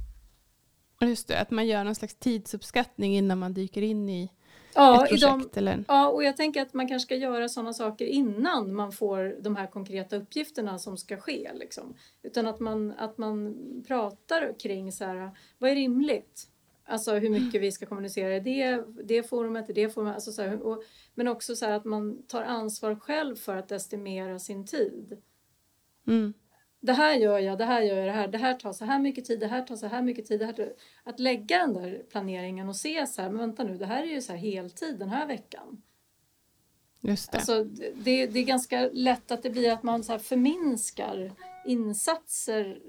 Just 1.02 1.28
det, 1.28 1.40
att 1.40 1.52
man 1.52 1.68
gör 1.68 1.84
någon 1.84 1.96
slags 1.96 2.16
tidsuppskattning 2.16 3.18
innan 3.18 3.40
man 3.40 3.54
dyker 3.54 3.82
in 3.82 4.10
i 4.10 4.30
ja, 4.76 5.04
ett 5.04 5.10
projekt. 5.10 5.54
De, 5.54 5.60
eller? 5.60 5.84
Ja, 5.88 6.08
och 6.08 6.24
jag 6.24 6.38
tänker 6.38 6.62
att 6.62 6.74
man 6.74 6.88
kanske 6.88 7.06
ska 7.06 7.16
göra 7.16 7.50
sådana 7.50 7.74
saker 7.74 8.06
innan 8.06 8.76
man 8.76 8.92
får 8.92 9.38
de 9.42 9.56
här 9.56 9.68
konkreta 9.68 10.16
uppgifterna 10.16 10.80
som 10.80 10.98
ska 10.98 11.18
ske. 11.18 11.52
Liksom. 11.54 11.94
Utan 12.24 12.48
att 12.48 12.60
man, 12.60 12.92
att 12.92 13.18
man 13.18 13.56
pratar 13.88 14.60
kring 14.60 14.92
så 14.92 15.06
här, 15.06 15.32
vad 15.58 15.70
är 15.70 15.76
rimligt? 15.76 16.48
Alltså 16.86 17.14
hur 17.14 17.30
mycket 17.30 17.62
vi 17.62 17.72
ska 17.72 17.86
kommunicera 17.86 18.36
i 18.36 18.40
det, 18.40 18.84
det 19.04 19.24
forumet, 19.24 19.70
i 19.70 19.74
det 19.74 19.90
forumet. 19.90 20.14
Alltså 20.14 20.32
så 20.32 20.42
här, 20.42 20.62
och, 20.62 20.84
men 21.14 21.28
också 21.28 21.56
så 21.56 21.66
att 21.66 21.86
man 21.86 22.24
tar 22.28 22.42
ansvar 22.42 22.96
själv 22.96 23.36
för 23.36 23.58
att 23.58 23.72
estimera 23.72 24.40
sin 24.40 24.66
tid. 24.66 25.22
Mm 26.08 26.34
det 26.84 26.94
här 26.94 27.16
gör 27.16 27.40
jag, 27.40 27.58
det 27.58 27.66
här 27.66 27.82
gör 27.82 27.96
jag, 27.96 28.06
det 28.06 28.12
här, 28.12 28.28
det 28.28 28.38
här 28.38 28.54
tar 28.54 28.74
så 28.74 28.86
här 28.86 29.00
mycket 29.00 29.26
tid, 29.26 29.40
det 29.40 29.48
här 29.48 29.62
tar 29.62 29.76
så 29.76 29.88
här 29.88 30.02
mycket 30.02 30.26
tid. 30.26 30.40
Det 30.40 30.46
här, 30.46 30.74
att 31.04 31.20
lägga 31.20 31.58
den 31.58 31.74
där 31.74 32.04
planeringen 32.10 32.70
och 32.70 32.76
se 32.76 33.08
så 33.08 33.22
här, 33.22 33.30
men 33.30 33.40
vänta 33.40 33.64
nu, 33.64 33.78
det 33.78 33.86
här 33.86 34.04
är 34.04 34.08
ju 34.08 34.22
så 34.22 34.32
här 34.32 34.40
heltid 34.40 35.00
den 35.00 35.10
här 35.10 35.28
veckan. 35.28 35.82
Just 37.02 37.32
det. 37.32 37.38
Alltså, 37.38 37.64
det, 37.96 38.28
det 38.28 38.40
är 38.40 38.44
ganska 38.44 38.90
lätt 38.94 39.32
att 39.32 39.44
det 39.44 39.50
blir 39.50 39.72
att 39.72 39.84
man 39.84 40.04
så 40.04 40.20
förminskar 40.20 41.32
insatser 41.66 42.82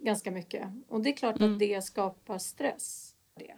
ganska 0.00 0.30
mycket. 0.30 0.68
Och 0.88 1.00
det 1.00 1.10
är 1.10 1.16
klart 1.16 1.38
mm. 1.38 1.52
att 1.52 1.58
det 1.58 1.84
skapar 1.84 2.38
stress. 2.38 3.14
Det. 3.34 3.54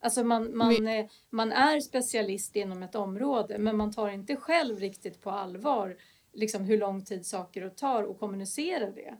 Alltså 0.00 0.24
man, 0.24 0.56
man, 0.56 0.88
är, 0.88 1.08
man 1.30 1.52
är 1.52 1.80
specialist 1.80 2.56
inom 2.56 2.82
ett 2.82 2.94
område 2.94 3.58
men 3.58 3.76
man 3.76 3.92
tar 3.92 4.08
inte 4.08 4.36
själv 4.36 4.78
riktigt 4.78 5.22
på 5.22 5.30
allvar 5.30 5.96
liksom 6.32 6.64
hur 6.64 6.78
lång 6.78 7.04
tid 7.04 7.26
saker 7.26 7.68
tar 7.68 8.02
och 8.02 8.20
kommunicera 8.20 8.90
det. 8.90 9.16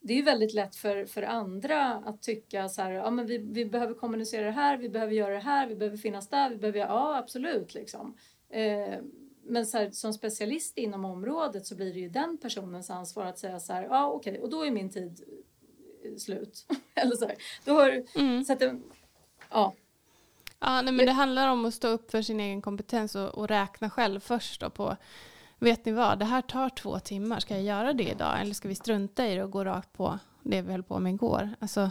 Det 0.00 0.12
är 0.12 0.16
ju 0.16 0.22
väldigt 0.22 0.54
lätt 0.54 0.76
för, 0.76 1.06
för 1.06 1.22
andra 1.22 1.94
att 1.94 2.22
tycka 2.22 2.68
så 2.68 2.82
här, 2.82 2.90
ja 2.90 3.10
men 3.10 3.26
vi, 3.26 3.38
vi 3.38 3.64
behöver 3.64 3.94
kommunicera 3.94 4.46
det 4.46 4.52
här, 4.52 4.76
vi 4.76 4.88
behöver 4.88 5.12
göra 5.12 5.34
det 5.34 5.40
här, 5.40 5.66
vi 5.66 5.76
behöver 5.76 5.96
finnas 5.96 6.28
där, 6.28 6.50
vi 6.50 6.56
behöver, 6.56 6.78
ja 6.78 7.18
absolut 7.18 7.74
liksom. 7.74 8.16
Eh, 8.48 8.98
men 9.42 9.66
så 9.66 9.78
här, 9.78 9.90
som 9.90 10.12
specialist 10.12 10.78
inom 10.78 11.04
området 11.04 11.66
så 11.66 11.76
blir 11.76 11.94
det 11.94 12.00
ju 12.00 12.08
den 12.08 12.38
personens 12.38 12.90
ansvar 12.90 13.26
att 13.26 13.38
säga 13.38 13.60
så 13.60 13.72
här, 13.72 13.82
ja 13.82 14.06
okej, 14.06 14.30
okay, 14.30 14.42
och 14.42 14.50
då 14.50 14.66
är 14.66 14.70
min 14.70 14.90
tid 14.90 15.20
eh, 16.04 16.16
slut. 16.16 16.66
Eller 16.94 17.16
så 17.16 17.26
här, 17.26 17.36
då 17.64 17.72
har, 17.72 18.04
mm. 18.14 18.44
så 18.44 18.52
att 18.52 18.58
det, 18.58 18.80
ja. 19.50 19.74
Ja, 20.58 20.82
nej, 20.82 20.94
men 20.94 21.06
det 21.06 21.12
handlar 21.12 21.48
om 21.48 21.64
att 21.64 21.74
stå 21.74 21.88
upp 21.88 22.10
för 22.10 22.22
sin 22.22 22.40
egen 22.40 22.62
kompetens 22.62 23.14
och, 23.14 23.28
och 23.28 23.48
räkna 23.48 23.90
själv 23.90 24.20
först 24.20 24.60
då 24.60 24.70
på 24.70 24.96
vet 25.60 25.84
ni 25.84 25.92
vad, 25.92 26.18
det 26.18 26.24
här 26.24 26.42
tar 26.42 26.68
två 26.68 26.98
timmar, 26.98 27.40
ska 27.40 27.54
jag 27.54 27.62
göra 27.62 27.92
det 27.92 28.10
idag 28.10 28.40
eller 28.40 28.54
ska 28.54 28.68
vi 28.68 28.74
strunta 28.74 29.26
i 29.26 29.34
det 29.34 29.44
och 29.44 29.50
gå 29.50 29.64
rakt 29.64 29.92
på 29.92 30.18
det 30.42 30.62
vi 30.62 30.72
höll 30.72 30.82
på 30.82 30.98
med 30.98 31.12
igår? 31.12 31.50
Alltså, 31.58 31.90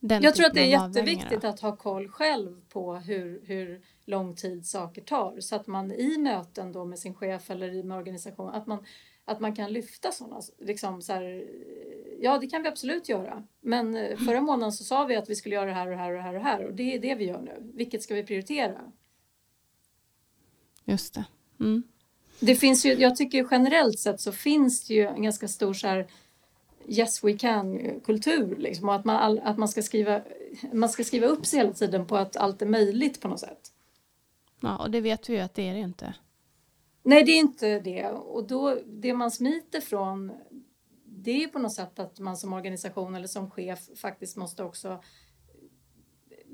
jag 0.00 0.34
tror 0.34 0.46
att 0.46 0.54
det 0.54 0.60
är 0.60 0.86
jätteviktigt 0.86 1.44
att 1.44 1.60
ha 1.60 1.76
koll 1.76 2.08
själv 2.08 2.60
på 2.68 2.94
hur, 2.94 3.42
hur 3.44 3.82
lång 4.04 4.36
tid 4.36 4.66
saker 4.66 5.02
tar 5.02 5.40
så 5.40 5.56
att 5.56 5.66
man 5.66 5.92
i 5.92 6.18
möten 6.18 6.72
då 6.72 6.84
med 6.84 6.98
sin 6.98 7.14
chef 7.14 7.50
eller 7.50 7.82
med 7.82 7.98
organisationen 7.98 8.54
att 8.54 8.66
man, 8.66 8.84
att 9.24 9.40
man 9.40 9.54
kan 9.54 9.72
lyfta 9.72 10.12
sådana. 10.12 10.40
Liksom 10.58 11.02
så 11.02 11.12
här, 11.12 11.48
ja, 12.20 12.38
det 12.38 12.46
kan 12.46 12.62
vi 12.62 12.68
absolut 12.68 13.08
göra. 13.08 13.46
Men 13.60 13.96
eh, 13.96 14.16
förra 14.26 14.40
månaden 14.40 14.72
så 14.72 14.84
sa 14.84 15.04
vi 15.04 15.16
att 15.16 15.30
vi 15.30 15.34
skulle 15.34 15.54
göra 15.54 15.66
det 15.66 15.72
här 15.72 15.86
och 15.86 15.92
det 15.92 15.98
här 15.98 16.10
och 16.10 16.16
det 16.16 16.22
här 16.22 16.34
och 16.34 16.40
det 16.40 16.44
här 16.44 16.66
och 16.66 16.74
det 16.74 16.94
är 16.94 16.98
det 16.98 17.14
vi 17.14 17.24
gör 17.24 17.40
nu. 17.40 17.72
Vilket 17.74 18.02
ska 18.02 18.14
vi 18.14 18.24
prioritera? 18.24 18.92
Just 20.84 21.14
det. 21.14 21.24
Mm 21.60 21.82
det 22.40 22.54
finns 22.54 22.86
ju, 22.86 22.92
jag 22.92 23.16
tycker 23.16 23.48
generellt 23.50 23.98
sett 23.98 24.20
så 24.20 24.32
finns 24.32 24.86
det 24.86 24.94
ju 24.94 25.06
en 25.06 25.22
ganska 25.22 25.48
stor 25.48 25.74
så 25.74 25.86
här 25.86 26.06
yes 26.86 27.24
we 27.24 27.32
can 27.32 28.00
kultur 28.00 28.56
liksom 28.56 28.88
och 28.88 28.94
att 28.94 29.04
man, 29.04 29.16
all, 29.16 29.38
att 29.38 29.58
man 29.58 29.68
ska 29.68 29.82
skriva 29.82 30.22
man 30.72 30.88
ska 30.88 31.04
skriva 31.04 31.26
upp 31.26 31.46
sig 31.46 31.58
hela 31.58 31.72
tiden 31.72 32.06
på 32.06 32.16
att 32.16 32.36
allt 32.36 32.62
är 32.62 32.66
möjligt 32.66 33.20
på 33.20 33.28
något 33.28 33.40
sätt. 33.40 33.72
Ja, 34.60 34.76
och 34.78 34.90
det 34.90 35.00
vet 35.00 35.28
vi 35.28 35.34
ju 35.34 35.40
att 35.40 35.54
det 35.54 35.68
är 35.68 35.74
det 35.74 35.80
inte. 35.80 36.14
Nej, 37.02 37.22
det 37.24 37.32
är 37.32 37.38
inte 37.38 37.80
det. 37.80 38.08
Och 38.08 38.46
då, 38.46 38.78
det 38.86 39.14
man 39.14 39.30
smiter 39.30 39.80
från 39.80 40.32
det 41.04 41.44
är 41.44 41.48
på 41.48 41.58
något 41.58 41.74
sätt 41.74 41.98
att 41.98 42.20
man 42.20 42.36
som 42.36 42.52
organisation 42.52 43.14
eller 43.14 43.26
som 43.26 43.50
chef 43.50 43.78
faktiskt 43.96 44.36
måste 44.36 44.64
också 44.64 45.02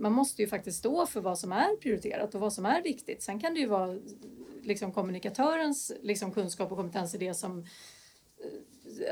man 0.00 0.12
måste 0.12 0.42
ju 0.42 0.48
faktiskt 0.48 0.78
stå 0.78 1.06
för 1.06 1.20
vad 1.20 1.38
som 1.38 1.52
är 1.52 1.76
prioriterat 1.76 2.34
och 2.34 2.40
vad 2.40 2.52
som 2.52 2.66
är 2.66 2.82
viktigt. 2.82 3.22
Sen 3.22 3.40
kan 3.40 3.54
det 3.54 3.60
ju 3.60 3.66
vara 3.66 3.98
liksom 4.62 4.92
kommunikatörens 4.92 5.92
liksom 6.02 6.32
kunskap 6.32 6.72
och 6.72 6.78
kompetens 6.78 7.14
i 7.14 7.18
det 7.18 7.34
som 7.34 7.58
eh, 7.58 7.64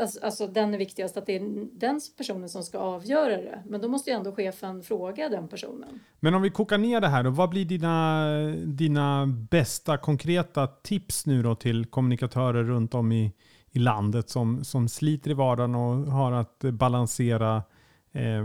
Alltså, 0.00 0.20
alltså, 0.20 0.46
den 0.46 0.74
är 0.74 0.78
viktigast, 0.78 1.16
att 1.16 1.26
det 1.26 1.36
är 1.36 1.68
den 1.78 2.00
personen 2.16 2.48
som 2.48 2.62
ska 2.62 2.78
avgöra 2.78 3.36
det. 3.36 3.62
Men 3.66 3.80
då 3.80 3.88
måste 3.88 4.10
ju 4.10 4.16
ändå 4.16 4.32
chefen 4.32 4.82
fråga 4.82 5.28
den 5.28 5.48
personen. 5.48 6.00
Men 6.20 6.34
om 6.34 6.42
vi 6.42 6.50
kokar 6.50 6.78
ner 6.78 7.00
det 7.00 7.08
här 7.08 7.22
då, 7.22 7.30
vad 7.30 7.50
blir 7.50 7.64
dina, 7.64 8.26
dina 8.66 9.26
bästa 9.26 9.98
konkreta 9.98 10.66
tips 10.66 11.26
nu 11.26 11.42
då 11.42 11.54
till 11.54 11.86
kommunikatörer 11.86 12.64
runt 12.64 12.94
om 12.94 13.12
i, 13.12 13.32
i 13.70 13.78
landet 13.78 14.30
som, 14.30 14.64
som 14.64 14.88
sliter 14.88 15.30
i 15.30 15.34
vardagen 15.34 15.74
och 15.74 16.12
har 16.12 16.32
att 16.32 16.58
balansera 16.58 17.62
eh, 18.12 18.44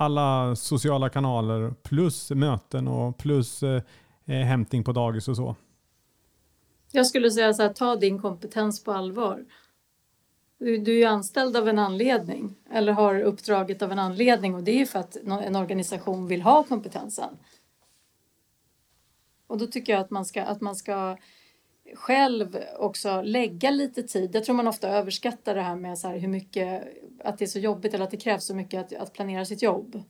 alla 0.00 0.56
sociala 0.56 1.08
kanaler 1.08 1.74
plus 1.82 2.30
möten 2.30 2.88
och 2.88 3.18
plus 3.18 3.62
eh, 3.62 3.82
eh, 4.24 4.34
hämtning 4.34 4.84
på 4.84 4.92
dagis 4.92 5.28
och 5.28 5.36
så? 5.36 5.56
Jag 6.92 7.06
skulle 7.06 7.30
säga 7.30 7.54
så 7.54 7.62
här, 7.62 7.72
ta 7.72 7.96
din 7.96 8.22
kompetens 8.22 8.84
på 8.84 8.92
allvar. 8.92 9.44
Du, 10.58 10.78
du 10.78 10.92
är 10.92 10.96
ju 10.96 11.04
anställd 11.04 11.56
av 11.56 11.68
en 11.68 11.78
anledning 11.78 12.54
eller 12.70 12.92
har 12.92 13.20
uppdraget 13.20 13.82
av 13.82 13.92
en 13.92 13.98
anledning 13.98 14.54
och 14.54 14.62
det 14.62 14.70
är 14.70 14.78
ju 14.78 14.86
för 14.86 14.98
att 14.98 15.16
en 15.16 15.56
organisation 15.56 16.26
vill 16.26 16.42
ha 16.42 16.64
kompetensen. 16.64 17.36
Och 19.46 19.58
då 19.58 19.66
tycker 19.66 19.92
jag 19.92 20.00
att 20.00 20.10
man 20.10 20.24
ska, 20.24 20.42
att 20.42 20.60
man 20.60 20.76
ska 20.76 21.16
själv 21.94 22.58
också 22.78 23.22
lägga 23.22 23.70
lite 23.70 24.02
tid. 24.02 24.34
Jag 24.34 24.44
tror 24.44 24.56
man 24.56 24.68
ofta 24.68 24.88
överskattar 24.88 25.54
det 25.54 25.62
här 25.62 25.76
med 25.76 25.98
så 25.98 26.08
här 26.08 26.18
hur 26.18 26.28
mycket, 26.28 26.82
att 27.24 27.38
det 27.38 27.44
är 27.44 27.46
så 27.46 27.58
jobbigt 27.58 27.94
eller 27.94 28.04
att 28.04 28.10
det 28.10 28.16
krävs 28.16 28.44
så 28.44 28.54
mycket 28.54 28.80
att, 28.80 29.02
att 29.02 29.12
planera 29.12 29.44
sitt 29.44 29.62
jobb. 29.62 30.02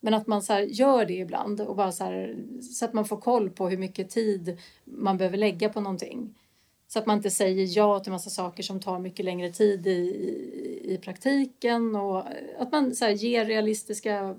Men 0.00 0.14
att 0.14 0.26
man 0.26 0.42
så 0.42 0.52
här, 0.52 0.60
gör 0.62 1.04
det 1.04 1.14
ibland 1.14 1.60
och 1.60 1.76
bara 1.76 1.92
så, 1.92 2.04
här, 2.04 2.36
så 2.60 2.84
att 2.84 2.92
man 2.92 3.04
får 3.04 3.16
koll 3.16 3.50
på 3.50 3.68
hur 3.68 3.78
mycket 3.78 4.10
tid 4.10 4.58
man 4.84 5.16
behöver 5.16 5.38
lägga 5.38 5.68
på 5.68 5.80
någonting. 5.80 6.34
Så 6.88 6.98
att 6.98 7.06
man 7.06 7.16
inte 7.16 7.30
säger 7.30 7.78
ja 7.78 8.00
till 8.00 8.12
massa 8.12 8.30
saker 8.30 8.62
som 8.62 8.80
tar 8.80 8.98
mycket 8.98 9.24
längre 9.24 9.50
tid 9.50 9.86
i, 9.86 9.90
i, 9.90 10.94
i 10.94 10.98
praktiken 10.98 11.96
och 11.96 12.24
att 12.58 12.72
man 12.72 12.94
så 12.94 13.04
här, 13.04 13.12
ger 13.12 13.44
realistiska 13.44 14.36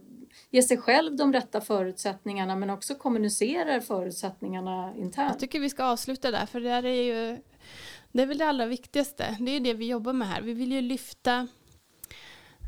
ger 0.49 0.61
sig 0.61 0.77
själv 0.77 1.15
de 1.15 1.33
rätta 1.33 1.61
förutsättningarna 1.61 2.55
men 2.55 2.69
också 2.69 2.95
kommunicerar 2.95 3.79
förutsättningarna 3.79 4.93
internt. 4.97 5.31
Jag 5.31 5.39
tycker 5.39 5.59
vi 5.59 5.69
ska 5.69 5.83
avsluta 5.83 6.31
där 6.31 6.45
för 6.45 6.59
det 6.59 6.69
är 6.69 6.83
ju 6.83 7.37
det 8.11 8.21
är 8.21 8.25
väl 8.25 8.37
det 8.37 8.47
allra 8.47 8.65
viktigaste. 8.65 9.37
Det 9.39 9.51
är 9.51 9.59
det 9.59 9.73
vi 9.73 9.87
jobbar 9.87 10.13
med 10.13 10.27
här. 10.27 10.41
Vi 10.41 10.53
vill 10.53 10.71
ju 10.71 10.81
lyfta 10.81 11.47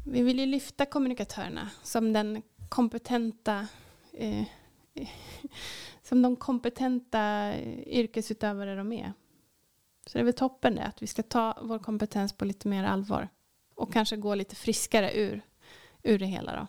vi 0.05 0.21
vill 0.21 0.39
ju 0.39 0.45
lyfta 0.45 0.85
kommunikatörerna 0.85 1.69
som 1.83 2.13
den 2.13 2.41
kompetenta 2.69 3.67
eh, 4.13 4.43
som 6.03 6.21
de 6.21 6.35
kompetenta 6.35 7.53
eh, 7.53 7.79
yrkesutövare 7.87 8.75
de 8.75 8.91
är. 8.91 9.13
Så 10.05 10.17
det 10.17 10.21
är 10.21 10.25
väl 10.25 10.33
toppen 10.33 10.75
det, 10.75 10.83
att 10.83 11.01
vi 11.01 11.07
ska 11.07 11.23
ta 11.23 11.57
vår 11.61 11.79
kompetens 11.79 12.33
på 12.33 12.45
lite 12.45 12.67
mer 12.67 12.83
allvar 12.83 13.29
och 13.75 13.93
kanske 13.93 14.17
gå 14.17 14.35
lite 14.35 14.55
friskare 14.55 15.13
ur, 15.13 15.41
ur 16.03 16.19
det 16.19 16.25
hela 16.25 16.55
då. 16.55 16.67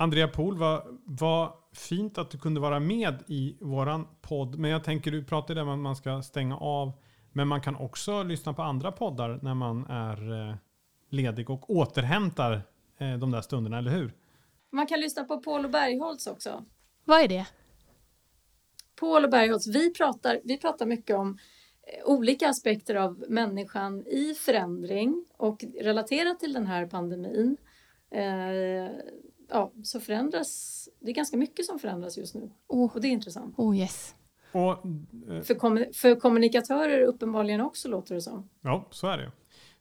Andrea 0.00 0.28
Pohl, 0.28 0.58
vad, 0.58 0.98
vad 1.04 1.52
fint 1.72 2.18
att 2.18 2.30
du 2.30 2.38
kunde 2.38 2.60
vara 2.60 2.80
med 2.80 3.24
i 3.26 3.56
våran 3.60 4.06
podd. 4.20 4.58
Men 4.58 4.70
jag 4.70 4.84
tänker, 4.84 5.10
du 5.10 5.24
pratade 5.24 5.62
om 5.62 5.68
att 5.68 5.78
man 5.78 5.96
ska 5.96 6.22
stänga 6.22 6.56
av. 6.56 6.92
Men 7.32 7.48
man 7.48 7.60
kan 7.60 7.76
också 7.76 8.22
lyssna 8.22 8.52
på 8.52 8.62
andra 8.62 8.92
poddar 8.92 9.38
när 9.42 9.54
man 9.54 9.86
är 9.86 10.48
eh, 10.48 10.54
ledig 11.10 11.50
och 11.50 11.70
återhämtar 11.70 12.62
eh, 12.98 13.14
de 13.18 13.30
där 13.30 13.40
stunderna, 13.40 13.78
eller 13.78 13.90
hur? 13.90 14.12
Man 14.70 14.86
kan 14.86 15.00
lyssna 15.00 15.24
på 15.24 15.36
Paul 15.36 15.64
och 15.64 15.70
Bergholtz 15.70 16.26
också. 16.26 16.64
Vad 17.04 17.20
är 17.20 17.28
det? 17.28 17.46
Paul 19.00 19.24
och 19.24 19.30
Bergholtz, 19.30 19.66
vi 19.66 19.94
pratar, 19.94 20.40
vi 20.44 20.58
pratar 20.58 20.86
mycket 20.86 21.16
om 21.16 21.38
eh, 21.82 22.10
olika 22.10 22.48
aspekter 22.48 22.94
av 22.94 23.24
människan 23.28 24.06
i 24.06 24.34
förändring 24.34 25.26
och 25.36 25.64
relaterat 25.80 26.40
till 26.40 26.52
den 26.52 26.66
här 26.66 26.86
pandemin. 26.86 27.56
Ja, 29.50 29.72
så 29.82 30.00
förändras, 30.00 30.88
det 31.00 31.10
är 31.10 31.14
ganska 31.14 31.36
mycket 31.36 31.66
som 31.66 31.78
förändras 31.78 32.18
just 32.18 32.34
nu. 32.34 32.50
Oh. 32.66 32.94
Och 32.94 33.00
det 33.00 33.08
är 33.08 33.12
intressant. 33.12 33.54
Oh 33.58 33.78
yes. 33.78 34.14
Och, 34.52 34.70
eh, 35.30 35.42
för, 35.42 35.54
kom, 35.54 35.84
för 35.94 36.20
kommunikatörer 36.20 37.02
uppenbarligen 37.02 37.60
också 37.60 37.88
låter 37.88 38.14
det 38.14 38.20
som. 38.20 38.48
Ja, 38.60 38.88
så 38.90 39.06
är 39.06 39.18
det. 39.18 39.32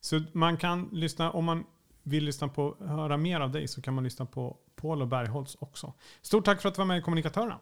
Så 0.01 0.21
man 0.33 0.57
kan 0.57 0.89
lyssna, 0.91 1.31
om 1.31 1.45
man 1.45 1.63
vill 2.03 2.25
lyssna 2.25 2.47
på, 2.47 2.75
höra 2.79 3.17
mer 3.17 3.39
av 3.39 3.51
dig 3.51 3.67
så 3.67 3.81
kan 3.81 3.93
man 3.93 4.03
lyssna 4.03 4.25
på 4.25 4.57
Paul 4.75 5.01
och 5.01 5.07
Bergholtz 5.07 5.57
också. 5.59 5.93
Stort 6.21 6.45
tack 6.45 6.61
för 6.61 6.69
att 6.69 6.75
du 6.75 6.79
var 6.79 6.85
med 6.85 6.99
i 6.99 7.01
Kommunikatörerna. 7.01 7.59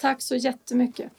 Tack 0.00 0.22
så 0.22 0.36
jättemycket. 0.36 1.12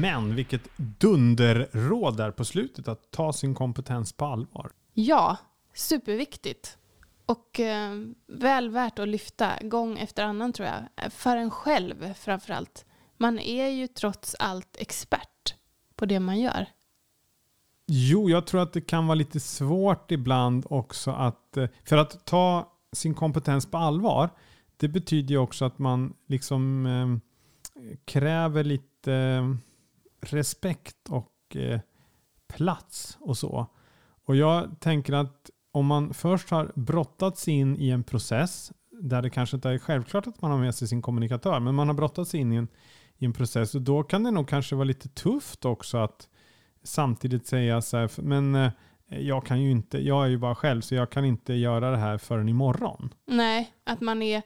Men 0.00 0.34
vilket 0.36 0.76
dunderråd 0.76 2.16
där 2.16 2.30
på 2.30 2.44
slutet 2.44 2.88
att 2.88 3.10
ta 3.10 3.32
sin 3.32 3.54
kompetens 3.54 4.12
på 4.12 4.24
allvar. 4.24 4.70
Ja, 4.94 5.36
superviktigt. 5.74 6.78
Och 7.26 7.60
eh, 7.60 7.92
väl 8.26 8.70
värt 8.70 8.98
att 8.98 9.08
lyfta 9.08 9.58
gång 9.62 9.98
efter 9.98 10.24
annan 10.24 10.52
tror 10.52 10.68
jag. 10.68 11.12
För 11.12 11.36
en 11.36 11.50
själv 11.50 12.14
framförallt. 12.14 12.86
Man 13.16 13.38
är 13.38 13.68
ju 13.68 13.86
trots 13.86 14.36
allt 14.38 14.76
expert 14.78 15.54
på 15.96 16.06
det 16.06 16.20
man 16.20 16.40
gör. 16.40 16.66
Jo, 17.86 18.30
jag 18.30 18.46
tror 18.46 18.62
att 18.62 18.72
det 18.72 18.80
kan 18.80 19.06
vara 19.06 19.14
lite 19.14 19.40
svårt 19.40 20.10
ibland 20.10 20.66
också 20.70 21.10
att... 21.10 21.56
Eh, 21.56 21.68
för 21.84 21.96
att 21.96 22.26
ta 22.26 22.72
sin 22.92 23.14
kompetens 23.14 23.70
på 23.70 23.78
allvar, 23.78 24.30
det 24.76 24.88
betyder 24.88 25.30
ju 25.30 25.38
också 25.38 25.64
att 25.64 25.78
man 25.78 26.14
liksom 26.26 26.86
eh, 26.86 27.96
kräver 28.04 28.64
lite 28.64 29.12
eh, 29.12 29.54
respekt 30.20 31.08
och 31.08 31.56
eh, 31.56 31.80
plats 32.48 33.18
och 33.20 33.38
så. 33.38 33.66
Och 34.24 34.36
jag 34.36 34.80
tänker 34.80 35.12
att 35.12 35.50
om 35.74 35.86
man 35.86 36.14
först 36.14 36.50
har 36.50 36.72
brottats 36.74 37.48
in 37.48 37.76
i 37.76 37.90
en 37.90 38.04
process 38.04 38.72
där 38.90 39.22
det 39.22 39.30
kanske 39.30 39.56
inte 39.56 39.68
är 39.70 39.78
självklart 39.78 40.26
att 40.26 40.42
man 40.42 40.50
har 40.50 40.58
med 40.58 40.74
sig 40.74 40.88
sin 40.88 41.02
kommunikatör, 41.02 41.60
men 41.60 41.74
man 41.74 41.86
har 41.88 41.94
brottats 41.94 42.34
in 42.34 42.52
i 42.52 42.56
en, 42.56 42.68
i 43.18 43.24
en 43.24 43.32
process 43.32 43.74
och 43.74 43.82
då 43.82 44.02
kan 44.02 44.22
det 44.22 44.30
nog 44.30 44.48
kanske 44.48 44.74
vara 44.74 44.84
lite 44.84 45.08
tufft 45.08 45.64
också 45.64 45.98
att 45.98 46.28
samtidigt 46.82 47.46
säga 47.46 47.82
så 47.82 47.96
här, 47.96 48.10
men 48.16 48.54
eh, 48.54 48.70
jag 49.08 49.46
kan 49.46 49.62
ju 49.62 49.70
inte, 49.70 49.98
jag 49.98 50.24
är 50.24 50.28
ju 50.28 50.38
bara 50.38 50.54
själv 50.54 50.80
så 50.80 50.94
jag 50.94 51.10
kan 51.10 51.24
inte 51.24 51.54
göra 51.54 51.90
det 51.90 51.96
här 51.96 52.18
förrän 52.18 52.48
imorgon. 52.48 53.14
Nej, 53.26 53.72
att 53.84 54.00
man 54.00 54.22
är, 54.22 54.42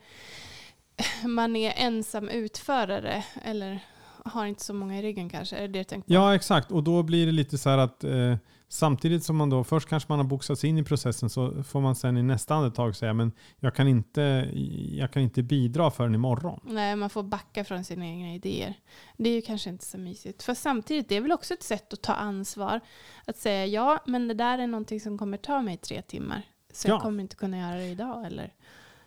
man 1.29 1.57
är 1.57 1.73
ensam 1.77 2.29
utförare 2.29 3.25
eller 3.43 3.81
har 4.25 4.47
inte 4.47 4.64
så 4.64 4.75
många 4.75 4.99
i 4.99 5.03
ryggen 5.03 5.29
kanske. 5.29 5.57
Är 5.57 5.69
det 5.69 5.85
det 5.85 5.97
du 5.97 6.03
Ja, 6.07 6.35
exakt. 6.35 6.73
Och 6.73 6.85
då 6.85 7.03
blir 7.03 7.27
det 7.27 7.33
lite 7.33 7.59
så 7.59 7.71
här 7.71 7.79
att 7.79 8.05
eh, 8.05 8.37
samtidigt 8.69 9.25
som 9.25 9.37
man 9.37 9.51
då, 9.51 9.65
först 9.65 9.89
kanske 9.89 10.13
man 10.13 10.19
har 10.19 10.27
boxats 10.27 10.65
in 10.65 10.79
i 10.79 10.85
processen 10.85 11.31
så 11.31 11.63
får 11.63 11.81
man 11.81 11.95
sen 11.95 12.17
i 12.17 12.23
nästa 12.23 12.55
andetag 12.55 12.97
säga 12.97 13.13
men 13.13 13.33
jag 13.61 13.75
kan 13.75 13.89
inte, 13.89 14.51
jag 14.93 15.13
kan 15.13 15.23
inte 15.23 15.43
bidra 15.43 15.91
förrän 15.91 16.15
imorgon. 16.15 16.61
Nej, 16.65 16.97
man 16.97 17.11
får 17.11 17.23
backa 17.23 17.65
från 17.65 17.85
sina 17.85 18.07
egna 18.07 18.35
idéer. 18.35 18.75
Det 19.17 19.31
är 19.31 19.35
ju 19.35 19.43
kanske 19.43 19.71
inte 19.71 19.85
så 19.85 19.99
mysigt. 19.99 20.43
För 20.43 20.55
samtidigt, 20.55 21.09
det 21.09 21.17
är 21.17 21.21
väl 21.21 21.33
också 21.33 21.55
ett 21.55 21.63
sätt 21.63 21.93
att 21.93 22.03
ta 22.03 22.13
ansvar. 22.13 22.81
Att 23.27 23.37
säga 23.37 23.67
ja, 23.67 23.99
men 24.07 24.29
det 24.29 24.35
där 24.35 24.59
är 24.59 24.67
någonting 24.67 25.01
som 25.01 25.19
kommer 25.19 25.37
ta 25.37 25.63
mig 25.63 25.77
tre 25.77 26.03
timmar. 26.03 26.43
Så 26.73 26.89
ja. 26.89 26.93
jag 26.93 27.03
kommer 27.03 27.23
inte 27.23 27.37
kunna 27.37 27.59
göra 27.59 27.77
det 27.77 27.89
idag. 27.89 28.27
Eller? 28.27 28.53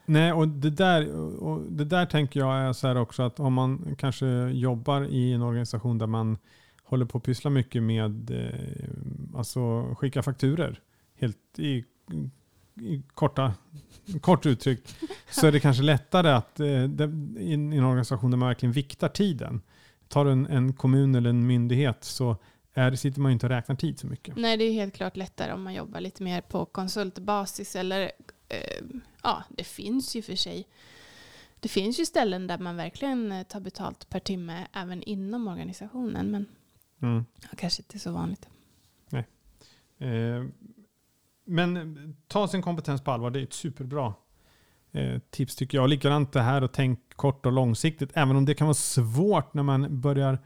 Nej, 0.06 0.34
och 0.34 0.48
det, 0.48 0.70
där, 0.70 1.16
och 1.44 1.62
det 1.72 1.86
där 1.86 2.06
tänker 2.06 2.40
jag 2.40 2.58
är 2.58 2.74
så 2.74 2.88
här 2.88 2.96
också 2.96 3.24
att 3.24 3.40
om 3.40 3.54
man 3.54 3.96
kanske 3.98 4.26
jobbar 4.50 5.02
i 5.02 5.34
en 5.34 5.42
organisation 5.42 5.98
där 5.98 6.08
man 6.08 6.38
håller 6.92 7.06
på 7.06 7.18
att 7.18 7.24
pyssla 7.24 7.50
mycket 7.50 7.84
med 7.84 8.32
eh, 8.32 9.38
alltså 9.38 9.84
skicka 9.96 10.24
fakturer 10.24 10.80
helt 11.16 11.60
i, 11.60 11.86
i 12.82 13.04
korta, 13.14 13.54
kort 14.22 14.46
uttryckt 14.46 14.96
så 15.30 15.48
är 15.48 15.52
det 15.52 15.60
kanske 15.60 15.84
lättare 15.84 16.30
att 16.30 16.60
eh, 16.60 16.84
det, 16.84 17.04
i 17.40 17.54
en 17.54 17.84
organisation 17.84 18.32
där 18.32 18.38
man 18.38 18.48
verkligen 18.48 18.74
viktar 18.74 19.10
tiden. 19.10 19.62
Tar 20.08 20.26
en, 20.26 20.46
en 20.46 20.74
kommun 20.74 21.16
eller 21.16 21.30
en 21.30 21.48
myndighet 21.48 22.04
så 22.04 22.36
är, 22.74 22.96
sitter 22.96 23.22
man 23.22 23.32
ju 23.32 23.34
inte 23.34 23.46
och 23.46 23.50
räknar 23.50 23.76
tid 23.76 24.00
så 24.00 24.08
mycket. 24.08 24.36
Nej, 24.36 24.58
det 24.58 24.64
är 24.64 24.74
helt 24.74 24.96
klart 24.96 25.18
lättare 25.18 25.54
om 25.54 25.64
man 25.64 25.74
jobbar 25.74 26.00
lite 26.00 26.24
mer 26.24 26.42
på 26.42 26.66
konsultbasis 26.66 27.76
eller 27.76 28.02
eh, 28.50 28.86
ja, 29.24 29.44
det 29.50 29.64
finns 29.64 30.16
ju 30.16 30.22
för 30.22 30.36
sig 30.36 30.68
det 31.60 31.70
finns 31.70 32.00
ju 32.00 32.06
ställen 32.06 32.48
där 32.48 32.58
man 32.58 32.76
verkligen 32.76 33.32
eh, 33.32 33.44
tar 33.44 33.60
betalt 33.60 34.10
per 34.10 34.20
timme 34.20 34.68
även 34.74 35.04
inom 35.04 35.48
organisationen. 35.48 36.32
Men 36.32 36.46
mm. 37.02 37.26
kanske 37.58 37.82
inte 37.82 38.00
så 38.00 38.12
vanligt. 38.12 38.50
Nej. 39.10 39.28
Eh, 39.98 40.46
men 41.46 42.16
ta 42.28 42.48
sin 42.48 42.62
kompetens 42.62 43.02
på 43.02 43.12
allvar. 43.12 43.30
Det 43.30 43.40
är 43.40 43.44
ett 43.44 43.54
superbra 43.54 44.14
eh, 44.92 45.20
tips 45.30 45.56
tycker 45.56 45.78
jag. 45.78 45.90
Likadant 45.90 46.32
det 46.32 46.42
här 46.42 46.62
att 46.62 46.74
tänka 46.74 47.02
kort 47.16 47.46
och 47.46 47.52
långsiktigt. 47.52 48.10
Även 48.14 48.36
om 48.36 48.46
det 48.46 48.54
kan 48.54 48.68
vara 48.68 48.74
svårt 48.74 49.54
när 49.54 49.64
man 49.64 50.02
börjar 50.02 50.40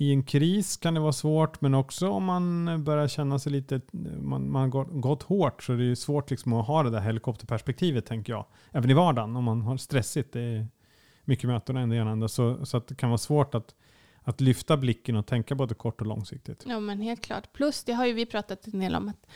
i 0.00 0.12
en 0.12 0.22
kris 0.22 0.76
kan 0.76 0.94
det 0.94 1.00
vara 1.00 1.12
svårt, 1.12 1.60
men 1.60 1.74
också 1.74 2.08
om 2.08 2.24
man 2.24 2.84
börjar 2.84 3.08
känna 3.08 3.38
sig 3.38 3.52
lite, 3.52 3.80
man, 4.20 4.50
man 4.50 4.62
har 4.62 5.00
gått 5.00 5.22
hårt 5.22 5.62
så 5.62 5.72
är 5.72 5.76
det 5.76 5.96
svårt 5.96 6.30
liksom 6.30 6.52
att 6.52 6.66
ha 6.66 6.82
det 6.82 6.90
där 6.90 7.00
helikopterperspektivet 7.00 8.06
tänker 8.06 8.32
jag. 8.32 8.46
Även 8.72 8.90
i 8.90 8.94
vardagen 8.94 9.36
om 9.36 9.44
man 9.44 9.62
har 9.62 9.76
stressigt, 9.76 10.32
det 10.32 10.40
är 10.40 10.66
mycket 11.24 11.48
möten 11.48 11.76
och 11.76 11.82
en 11.82 11.88
det 11.88 11.96
ena 11.96 12.28
så, 12.28 12.66
så 12.66 12.76
att 12.76 12.86
det 12.86 12.94
kan 12.94 13.10
vara 13.10 13.18
svårt 13.18 13.54
att, 13.54 13.74
att 14.22 14.40
lyfta 14.40 14.76
blicken 14.76 15.16
och 15.16 15.26
tänka 15.26 15.54
både 15.54 15.74
kort 15.74 16.00
och 16.00 16.06
långsiktigt. 16.06 16.64
Ja 16.66 16.80
men 16.80 17.00
helt 17.00 17.20
klart. 17.20 17.52
Plus 17.52 17.84
det 17.84 17.92
har 17.92 18.06
ju 18.06 18.12
vi 18.12 18.26
pratat 18.26 18.66
en 18.66 18.80
del 18.80 18.94
om 18.94 19.08
att 19.08 19.26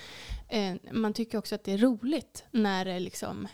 eh, 0.48 0.74
man 0.92 1.12
tycker 1.12 1.38
också 1.38 1.54
att 1.54 1.64
det 1.64 1.72
är 1.72 1.78
roligt 1.78 2.44
när 2.50 2.84
det, 2.84 3.00
liksom, 3.00 3.48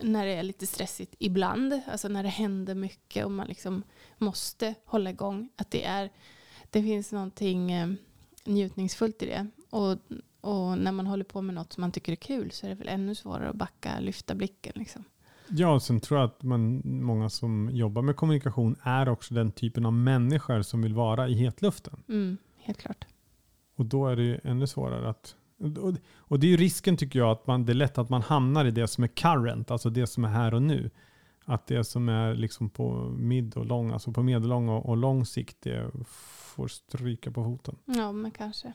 när 0.00 0.26
det 0.26 0.32
är 0.32 0.42
lite 0.42 0.66
stressigt 0.66 1.14
ibland. 1.18 1.80
Alltså 1.86 2.08
när 2.08 2.22
det 2.22 2.28
händer 2.28 2.74
mycket 2.74 3.24
och 3.24 3.30
man 3.30 3.46
liksom 3.46 3.82
måste 4.18 4.74
hålla 4.84 5.10
igång. 5.10 5.48
Att 5.56 5.70
det 5.70 5.84
är 5.84 6.10
det 6.70 6.82
finns 6.82 7.12
någonting 7.12 7.72
eh, 7.72 7.88
njutningsfullt 8.44 9.22
i 9.22 9.26
det. 9.26 9.46
Och, 9.70 9.98
och 10.40 10.78
när 10.78 10.92
man 10.92 11.06
håller 11.06 11.24
på 11.24 11.42
med 11.42 11.54
något 11.54 11.72
som 11.72 11.80
man 11.80 11.92
tycker 11.92 12.12
är 12.12 12.16
kul 12.16 12.50
så 12.50 12.66
är 12.66 12.70
det 12.70 12.76
väl 12.76 12.88
ännu 12.88 13.14
svårare 13.14 13.48
att 13.48 13.56
backa, 13.56 14.00
lyfta 14.00 14.34
blicken. 14.34 14.72
Liksom. 14.76 15.04
Ja, 15.48 15.74
och 15.74 15.82
sen 15.82 16.00
tror 16.00 16.20
jag 16.20 16.26
att 16.26 16.42
man, 16.42 16.82
många 16.84 17.30
som 17.30 17.70
jobbar 17.72 18.02
med 18.02 18.16
kommunikation 18.16 18.76
är 18.82 19.08
också 19.08 19.34
den 19.34 19.52
typen 19.52 19.86
av 19.86 19.92
människor 19.92 20.62
som 20.62 20.82
vill 20.82 20.94
vara 20.94 21.28
i 21.28 21.34
hetluften. 21.34 22.02
Mm, 22.08 22.36
helt 22.58 22.78
klart. 22.78 23.06
Och 23.76 23.86
då 23.86 24.06
är 24.06 24.16
det 24.16 24.22
ju 24.22 24.40
ännu 24.44 24.66
svårare 24.66 25.08
att... 25.08 25.36
Och, 25.58 25.94
och 26.16 26.40
det 26.40 26.46
är 26.46 26.50
ju 26.50 26.56
risken 26.56 26.96
tycker 26.96 27.18
jag, 27.18 27.30
att 27.30 27.46
man, 27.46 27.66
det 27.66 27.72
är 27.72 27.74
lätt 27.74 27.98
att 27.98 28.08
man 28.08 28.22
hamnar 28.22 28.64
i 28.64 28.70
det 28.70 28.88
som 28.88 29.04
är 29.04 29.08
current, 29.08 29.70
alltså 29.70 29.90
det 29.90 30.06
som 30.06 30.24
är 30.24 30.28
här 30.28 30.54
och 30.54 30.62
nu. 30.62 30.90
Att 31.44 31.66
det 31.66 31.84
som 31.84 32.08
är 32.08 32.34
liksom 32.34 32.70
på 32.70 32.92
mid 33.18 33.56
och 33.56 33.66
lång, 33.66 33.90
alltså 33.90 34.12
på 34.12 34.22
medellång 34.22 34.68
och, 34.68 34.88
och 34.88 34.96
lång 34.96 35.26
sikt, 35.26 35.56
det 35.60 35.90
får 36.06 36.68
stryka 36.68 37.30
på 37.30 37.44
foten. 37.44 37.76
Ja, 37.84 38.12
men 38.12 38.30
kanske. 38.30 38.72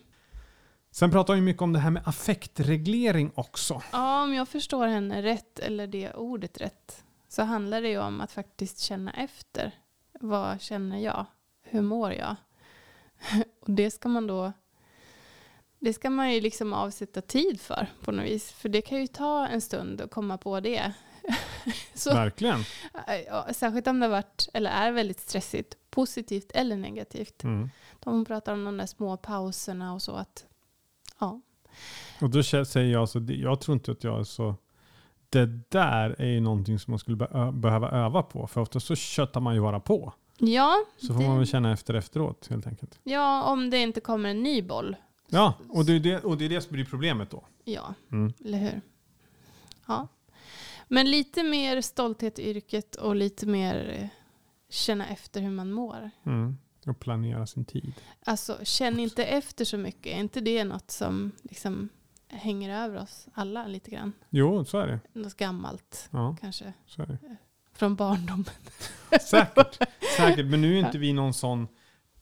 Sen 0.91 1.11
pratar 1.11 1.35
vi 1.35 1.41
mycket 1.41 1.61
om 1.61 1.73
det 1.73 1.79
här 1.79 1.91
med 1.91 2.01
affektreglering 2.05 3.31
också. 3.35 3.81
Ja, 3.91 4.23
om 4.23 4.33
jag 4.33 4.47
förstår 4.49 4.87
henne 4.87 5.21
rätt, 5.21 5.59
eller 5.59 5.87
det 5.87 6.13
ordet 6.13 6.61
rätt, 6.61 7.03
så 7.27 7.43
handlar 7.43 7.81
det 7.81 7.89
ju 7.89 7.99
om 7.99 8.21
att 8.21 8.31
faktiskt 8.31 8.79
känna 8.79 9.11
efter. 9.11 9.71
Vad 10.19 10.61
känner 10.61 10.97
jag? 10.97 11.25
Hur 11.63 11.81
mår 11.81 12.13
jag? 12.13 12.35
Och 13.61 13.71
det 13.71 13.91
ska 13.91 14.09
man 14.09 14.27
då 14.27 14.53
det 15.79 15.93
ska 15.93 16.09
man 16.09 16.33
ju 16.33 16.41
liksom 16.41 16.73
avsätta 16.73 17.21
tid 17.21 17.61
för 17.61 17.87
på 18.03 18.11
något 18.11 18.25
vis. 18.25 18.51
För 18.51 18.69
det 18.69 18.81
kan 18.81 18.99
ju 18.99 19.07
ta 19.07 19.47
en 19.47 19.61
stund 19.61 20.01
att 20.01 20.11
komma 20.11 20.37
på 20.37 20.59
det. 20.59 20.93
Så, 21.93 22.13
Verkligen. 22.13 22.63
Ja, 23.27 23.47
särskilt 23.53 23.87
om 23.87 23.99
det 23.99 24.05
har 24.05 24.11
varit, 24.11 24.49
eller 24.53 24.71
är 24.71 24.91
väldigt 24.91 25.19
stressigt, 25.19 25.77
positivt 25.89 26.51
eller 26.51 26.77
negativt. 26.77 27.43
Mm. 27.43 27.69
De 27.99 28.25
pratar 28.25 28.53
om 28.53 28.65
de 28.65 28.77
där 28.77 28.85
små 28.85 29.17
pauserna 29.17 29.93
och 29.93 30.01
så. 30.01 30.11
att 30.15 30.45
ja. 31.19 31.41
Och 32.21 32.29
då 32.29 32.43
säger 32.43 32.93
jag 32.93 33.09
så, 33.09 33.19
jag 33.27 33.61
tror 33.61 33.73
inte 33.73 33.91
att 33.91 34.03
jag 34.03 34.19
är 34.19 34.23
så 34.23 34.55
det 35.29 35.45
där 35.69 36.15
är 36.21 36.27
ju 36.27 36.39
någonting 36.39 36.79
som 36.79 36.91
man 36.91 36.99
skulle 36.99 37.17
be 37.17 37.51
behöva 37.53 37.89
öva 37.89 38.23
på. 38.23 38.47
För 38.47 38.61
ofta 38.61 38.79
så 38.79 38.95
köttar 38.95 39.41
man 39.41 39.55
ju 39.55 39.61
bara 39.61 39.79
på. 39.79 40.13
Ja. 40.37 40.75
Så 40.97 41.13
får 41.13 41.21
det... 41.21 41.27
man 41.27 41.37
väl 41.37 41.47
känna 41.47 41.73
efter 41.73 41.93
efteråt 41.93 42.47
helt 42.49 42.67
enkelt. 42.67 42.99
Ja, 43.03 43.43
om 43.43 43.69
det 43.69 43.77
inte 43.77 44.01
kommer 44.01 44.29
en 44.29 44.43
ny 44.43 44.61
boll. 44.61 44.95
Ja, 45.27 45.53
och 45.69 45.85
det 45.85 45.93
är 45.93 45.99
det, 45.99 46.19
och 46.19 46.37
det, 46.37 46.45
är 46.45 46.49
det 46.49 46.61
som 46.61 46.73
blir 46.73 46.85
problemet 46.85 47.29
då. 47.29 47.43
Ja, 47.63 47.93
mm. 48.11 48.33
eller 48.45 48.57
hur? 48.57 48.81
Ja. 49.87 50.07
Men 50.87 51.11
lite 51.11 51.43
mer 51.43 51.81
stolthet 51.81 52.39
i 52.39 52.49
yrket 52.49 52.95
och 52.95 53.15
lite 53.15 53.45
mer 53.45 53.99
eh, 53.99 54.07
känna 54.69 55.07
efter 55.07 55.41
hur 55.41 55.49
man 55.49 55.71
mår. 55.71 56.11
Mm. 56.23 56.57
Och 56.85 56.99
planera 56.99 57.47
sin 57.47 57.65
tid. 57.65 57.93
Alltså, 58.25 58.59
känn 58.63 58.99
inte 58.99 59.25
efter 59.25 59.65
så 59.65 59.77
mycket. 59.77 60.13
Är 60.13 60.19
inte 60.19 60.41
det 60.41 60.63
något 60.63 60.91
som 60.91 61.31
liksom 61.41 61.89
hänger 62.27 62.83
över 62.83 63.01
oss 63.01 63.27
alla 63.33 63.67
lite 63.67 63.91
grann? 63.91 64.13
Jo, 64.29 64.65
så 64.65 64.77
är 64.79 64.87
det. 64.87 64.99
Något 65.13 65.37
gammalt 65.37 66.09
ja, 66.11 66.35
kanske. 66.41 66.73
Så 66.85 67.01
är 67.01 67.05
det. 67.05 67.17
Från 67.73 67.95
barndomen. 67.95 68.45
Säkert, 69.21 69.77
säkert. 70.17 70.45
Men 70.45 70.61
nu 70.61 70.75
är 70.75 70.79
inte 70.79 70.97
vi 70.97 71.13
någon 71.13 71.33
sån 71.33 71.67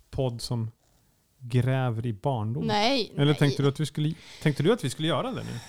podd 0.10 0.42
som 0.42 0.72
gräver 1.40 2.06
i 2.06 2.14
barndom. 2.14 2.64
Nej. 2.68 3.12
Eller 3.16 3.26
nej. 3.26 3.36
Tänkte, 3.36 3.64
du 3.64 3.70
att 3.70 3.80
vi 3.80 3.86
skulle, 3.86 4.14
tänkte 4.42 4.64
du 4.64 4.74
att 4.74 4.84
vi 4.84 4.90
skulle 4.90 5.08
göra 5.08 5.32
det 5.32 5.44
nu? 5.44 5.60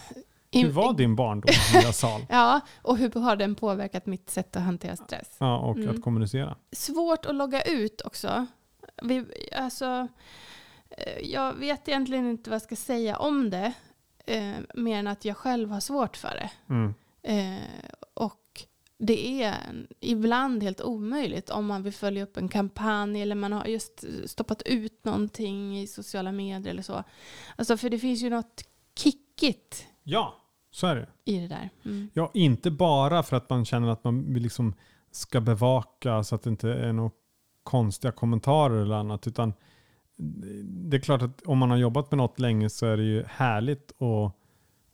Hur 0.52 0.70
var 0.70 0.92
din 0.94 1.16
barndom, 1.16 1.54
Mia 1.74 1.92
Sal? 1.92 2.26
ja, 2.28 2.60
och 2.82 2.96
hur 2.98 3.20
har 3.20 3.36
den 3.36 3.54
påverkat 3.54 4.06
mitt 4.06 4.30
sätt 4.30 4.56
att 4.56 4.62
hantera 4.62 4.96
stress? 4.96 5.36
Ja, 5.38 5.58
och 5.58 5.76
Mm. 5.76 5.90
att 5.90 6.02
kommunicera. 6.02 6.56
Svårt 6.72 7.26
att 7.26 7.34
logga 7.34 7.62
ut 7.62 8.00
också. 8.00 8.46
Vi, 9.02 9.24
alltså, 9.56 10.08
eh, 10.90 11.18
jag 11.30 11.54
vet 11.54 11.88
egentligen 11.88 12.30
inte 12.30 12.50
vad 12.50 12.54
jag 12.54 12.62
ska 12.62 12.76
säga 12.76 13.16
om 13.16 13.50
det. 13.50 13.72
Eh, 14.26 14.56
mer 14.74 14.98
än 14.98 15.06
att 15.06 15.24
jag 15.24 15.36
själv 15.36 15.70
har 15.70 15.80
svårt 15.80 16.16
för 16.16 16.28
det. 16.34 16.50
Mm. 16.74 16.94
Eh, 17.22 17.62
och 18.14 18.44
det 18.98 19.42
är 19.42 19.54
ibland 20.00 20.62
helt 20.62 20.80
omöjligt 20.80 21.50
om 21.50 21.66
man 21.66 21.82
vill 21.82 21.92
följa 21.92 22.22
upp 22.22 22.36
en 22.36 22.48
kampanj 22.48 23.22
eller 23.22 23.34
man 23.34 23.52
har 23.52 23.64
just 23.64 24.04
stoppat 24.26 24.62
ut 24.62 25.04
någonting 25.04 25.78
i 25.78 25.86
sociala 25.86 26.32
medier 26.32 26.70
eller 26.72 26.82
så. 26.82 27.04
Alltså 27.56 27.76
för 27.76 27.90
det 27.90 27.98
finns 27.98 28.22
ju 28.22 28.30
något 28.30 28.64
kickigt 28.98 29.86
Ja, 30.02 30.34
så 30.70 30.86
är 30.86 30.96
det. 30.96 31.08
i 31.24 31.38
det 31.40 31.48
där. 31.48 31.70
Mm. 31.84 32.10
Ja, 32.14 32.30
inte 32.34 32.70
bara 32.70 33.22
för 33.22 33.36
att 33.36 33.50
man 33.50 33.64
känner 33.64 33.88
att 33.88 34.04
man 34.04 34.22
liksom 34.22 34.74
ska 35.10 35.40
bevaka 35.40 36.24
så 36.24 36.34
att 36.34 36.42
det 36.42 36.50
inte 36.50 36.68
är 36.70 36.92
några 36.92 37.10
konstiga 37.68 38.12
kommentarer 38.12 38.82
eller 38.82 38.94
annat. 38.94 39.26
Utan 39.26 39.52
det 40.62 40.96
är 40.96 41.00
klart 41.00 41.22
att 41.22 41.42
om 41.42 41.58
man 41.58 41.70
har 41.70 41.76
jobbat 41.76 42.10
med 42.10 42.18
något 42.18 42.38
länge 42.38 42.70
så 42.70 42.86
är 42.86 42.96
det 42.96 43.02
ju 43.02 43.24
härligt 43.24 44.02
att, 44.02 44.32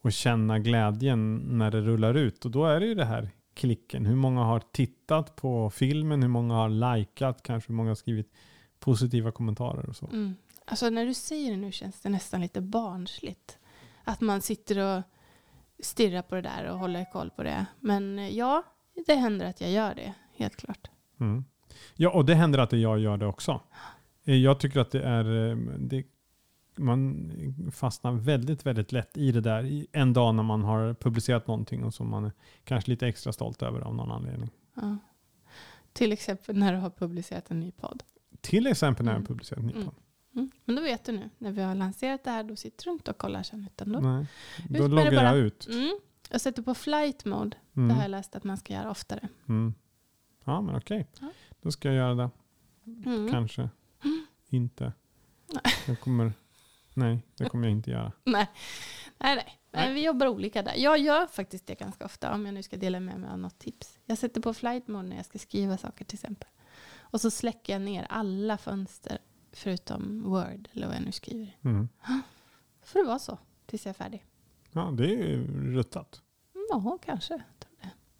att 0.02 0.14
känna 0.14 0.58
glädjen 0.58 1.36
när 1.36 1.70
det 1.70 1.80
rullar 1.80 2.14
ut. 2.14 2.44
Och 2.44 2.50
då 2.50 2.64
är 2.64 2.80
det 2.80 2.86
ju 2.86 2.94
det 2.94 3.04
här 3.04 3.30
klicken. 3.54 4.06
Hur 4.06 4.16
många 4.16 4.42
har 4.42 4.60
tittat 4.72 5.36
på 5.36 5.70
filmen? 5.70 6.22
Hur 6.22 6.28
många 6.28 6.54
har 6.54 6.68
likat? 6.68 7.42
Kanske 7.42 7.68
hur 7.68 7.74
många 7.74 7.90
har 7.90 7.94
skrivit 7.94 8.32
positiva 8.78 9.32
kommentarer 9.32 9.88
och 9.88 9.96
så. 9.96 10.06
Mm. 10.06 10.34
Alltså 10.64 10.90
när 10.90 11.06
du 11.06 11.14
säger 11.14 11.50
det 11.50 11.56
nu 11.56 11.72
känns 11.72 12.00
det 12.00 12.08
nästan 12.08 12.40
lite 12.40 12.60
barnsligt. 12.60 13.58
Att 14.04 14.20
man 14.20 14.40
sitter 14.40 14.78
och 14.78 15.02
stirrar 15.78 16.22
på 16.22 16.34
det 16.34 16.42
där 16.42 16.70
och 16.70 16.78
håller 16.78 17.12
koll 17.12 17.30
på 17.30 17.42
det. 17.42 17.66
Men 17.80 18.36
ja, 18.36 18.62
det 19.06 19.14
händer 19.14 19.46
att 19.46 19.60
jag 19.60 19.70
gör 19.70 19.94
det, 19.94 20.14
helt 20.36 20.56
klart. 20.56 20.90
Mm. 21.20 21.44
Ja, 21.94 22.10
och 22.10 22.24
det 22.24 22.34
händer 22.34 22.58
att 22.58 22.72
jag 22.72 22.98
gör 22.98 23.16
det 23.16 23.26
också. 23.26 23.60
Eh, 24.24 24.34
Jag 24.36 24.60
tycker 24.60 24.80
att 24.80 24.90
det 24.90 25.02
är, 25.02 25.50
eh, 25.50 25.56
det, 25.78 26.04
man 26.76 27.30
fastnar 27.74 28.12
väldigt, 28.12 28.66
väldigt 28.66 28.92
lätt 28.92 29.16
i 29.16 29.32
det 29.32 29.40
där 29.40 29.86
en 29.92 30.12
dag 30.12 30.34
när 30.34 30.42
man 30.42 30.64
har 30.64 30.94
publicerat 30.94 31.46
någonting 31.46 31.84
och 31.84 31.94
som 31.94 32.10
man 32.10 32.24
är 32.24 32.32
kanske 32.64 32.90
lite 32.90 33.06
extra 33.08 33.32
stolt 33.32 33.62
över 33.62 33.80
av 33.80 33.94
någon 33.94 34.10
anledning. 34.10 34.50
Ja. 34.74 34.96
Till 35.92 36.12
exempel 36.12 36.56
när 36.58 36.72
du 36.72 36.78
har 36.78 36.90
publicerat 36.90 37.50
en 37.50 37.60
ny 37.60 37.70
podd. 37.70 38.02
Till 38.40 38.66
exempel 38.66 39.04
när 39.04 39.12
jag 39.12 39.16
har 39.16 39.20
Mm. 39.20 39.26
publicerat 39.26 39.58
en 39.60 39.66
ny 39.66 39.72
Mm. 39.72 39.84
podd. 39.84 39.94
Mm. 40.34 40.50
Men 40.64 40.76
då 40.76 40.82
vet 40.82 41.04
du 41.04 41.12
nu, 41.12 41.30
när 41.38 41.52
vi 41.52 41.62
har 41.62 41.74
lanserat 41.74 42.24
det 42.24 42.30
här, 42.30 42.42
då 42.44 42.56
sitter 42.56 42.84
du 42.84 42.90
inte 42.90 43.10
och 43.10 43.18
kollar 43.18 43.42
sen. 43.42 43.66
Utan 43.72 43.92
då, 43.92 44.00
Nej, 44.00 44.26
då 44.68 44.84
Ut 44.84 44.90
loggar 44.90 45.10
bara. 45.10 45.22
jag 45.24 45.36
ut. 45.38 45.66
mm. 45.70 45.98
Sätter 46.36 46.62
på 46.62 46.74
flight 46.74 47.24
mode. 47.24 47.56
Det 47.72 47.80
Mm. 47.80 47.96
har 47.96 48.02
jag 48.02 48.10
läst 48.10 48.36
att 48.36 48.44
man 48.44 48.56
ska 48.56 48.72
göra 48.72 48.90
oftare. 48.90 49.28
Mm. 49.48 49.74
Ja, 50.44 50.60
men 50.60 50.76
okej. 50.76 51.06
Ja. 51.20 51.30
Då 51.64 51.70
ska 51.70 51.88
jag 51.88 51.96
göra 51.96 52.14
det. 52.14 52.30
Mm. 53.06 53.30
Kanske. 53.30 53.68
Inte. 54.48 54.92
Jag 55.86 56.00
kommer, 56.00 56.32
nej, 56.94 57.22
det 57.36 57.44
kommer 57.44 57.68
jag 57.68 57.72
inte 57.72 57.90
göra. 57.90 58.12
Nej. 58.24 58.50
Nej, 59.18 59.36
nej. 59.36 59.36
Nej. 59.36 59.58
nej. 59.70 59.94
Vi 59.94 60.04
jobbar 60.04 60.26
olika 60.26 60.62
där. 60.62 60.74
Jag 60.76 60.98
gör 60.98 61.26
faktiskt 61.26 61.66
det 61.66 61.74
ganska 61.74 62.04
ofta 62.04 62.34
om 62.34 62.46
jag 62.46 62.54
nu 62.54 62.62
ska 62.62 62.76
dela 62.76 63.00
med 63.00 63.20
mig 63.20 63.30
av 63.30 63.38
något 63.38 63.58
tips. 63.58 63.98
Jag 64.04 64.18
sätter 64.18 64.40
på 64.40 64.54
flight 64.54 64.88
mode 64.88 65.08
när 65.08 65.16
jag 65.16 65.26
ska 65.26 65.38
skriva 65.38 65.76
saker 65.76 66.04
till 66.04 66.16
exempel. 66.16 66.48
Och 66.98 67.20
så 67.20 67.30
släcker 67.30 67.72
jag 67.72 67.82
ner 67.82 68.06
alla 68.08 68.58
fönster 68.58 69.18
förutom 69.52 70.22
Word 70.22 70.68
eller 70.72 70.86
vad 70.86 70.96
jag 70.96 71.02
nu 71.02 71.12
skriver. 71.12 71.56
Mm. 71.62 71.88
Får 72.82 72.98
det 72.98 73.06
vara 73.06 73.18
så 73.18 73.38
tills 73.66 73.86
jag 73.86 73.90
är 73.90 73.94
färdig? 73.94 74.24
Ja, 74.72 74.90
det 74.96 75.14
är 75.14 75.36
ruttat. 75.46 76.22
Ja, 76.70 76.98
kanske. 77.04 77.42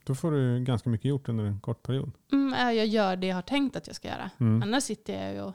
Då 0.05 0.15
får 0.15 0.31
du 0.31 0.65
ganska 0.65 0.91
mycket 0.91 1.05
gjort 1.09 1.29
under 1.29 1.45
en 1.45 1.61
kort 1.61 1.83
period. 1.83 2.13
Mm, 2.33 2.55
ja, 2.59 2.73
jag 2.73 2.87
gör 2.87 3.17
det 3.17 3.27
jag 3.27 3.35
har 3.35 3.43
tänkt 3.43 3.77
att 3.77 3.87
jag 3.87 3.97
ska 3.97 4.09
göra. 4.09 4.31
Mm. 4.41 4.63
Annars 4.63 4.83
sitter 4.83 5.25
jag 5.25 5.35
ju 5.35 5.41
och 5.41 5.55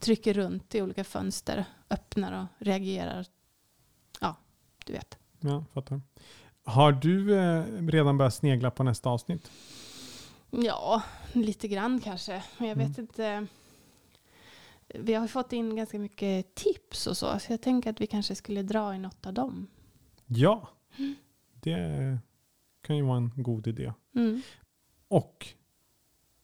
trycker 0.00 0.34
runt 0.34 0.74
i 0.74 0.82
olika 0.82 1.04
fönster, 1.04 1.64
öppnar 1.90 2.40
och 2.42 2.66
reagerar. 2.66 3.26
Ja, 4.20 4.36
du 4.86 4.92
vet. 4.92 5.18
Ja, 5.40 5.64
fattar. 5.72 6.00
Har 6.64 6.92
du 6.92 7.36
eh, 7.38 7.64
redan 7.88 8.18
börjat 8.18 8.34
snegla 8.34 8.70
på 8.70 8.82
nästa 8.82 9.10
avsnitt? 9.10 9.50
Ja, 10.50 11.02
lite 11.32 11.68
grann 11.68 12.00
kanske. 12.00 12.42
Men 12.58 12.68
jag 12.68 12.76
Mm. 12.76 12.88
vet 12.88 12.98
inte. 12.98 13.46
Vi 14.88 15.14
har 15.14 15.26
fått 15.26 15.52
in 15.52 15.76
ganska 15.76 15.98
mycket 15.98 16.54
tips 16.54 17.06
och 17.06 17.16
så. 17.16 17.38
Så 17.38 17.52
jag 17.52 17.62
tänker 17.62 17.90
att 17.90 18.00
vi 18.00 18.06
kanske 18.06 18.34
skulle 18.34 18.62
dra 18.62 18.94
i 18.94 18.98
något 18.98 19.26
av 19.26 19.34
dem. 19.34 19.66
Ja, 20.26 20.68
det 21.52 22.18
kan 22.86 22.96
ju 22.96 23.02
vara 23.02 23.16
en 23.16 23.32
god 23.36 23.66
idé. 23.66 23.92
Mm. 24.14 24.42
Och 25.08 25.46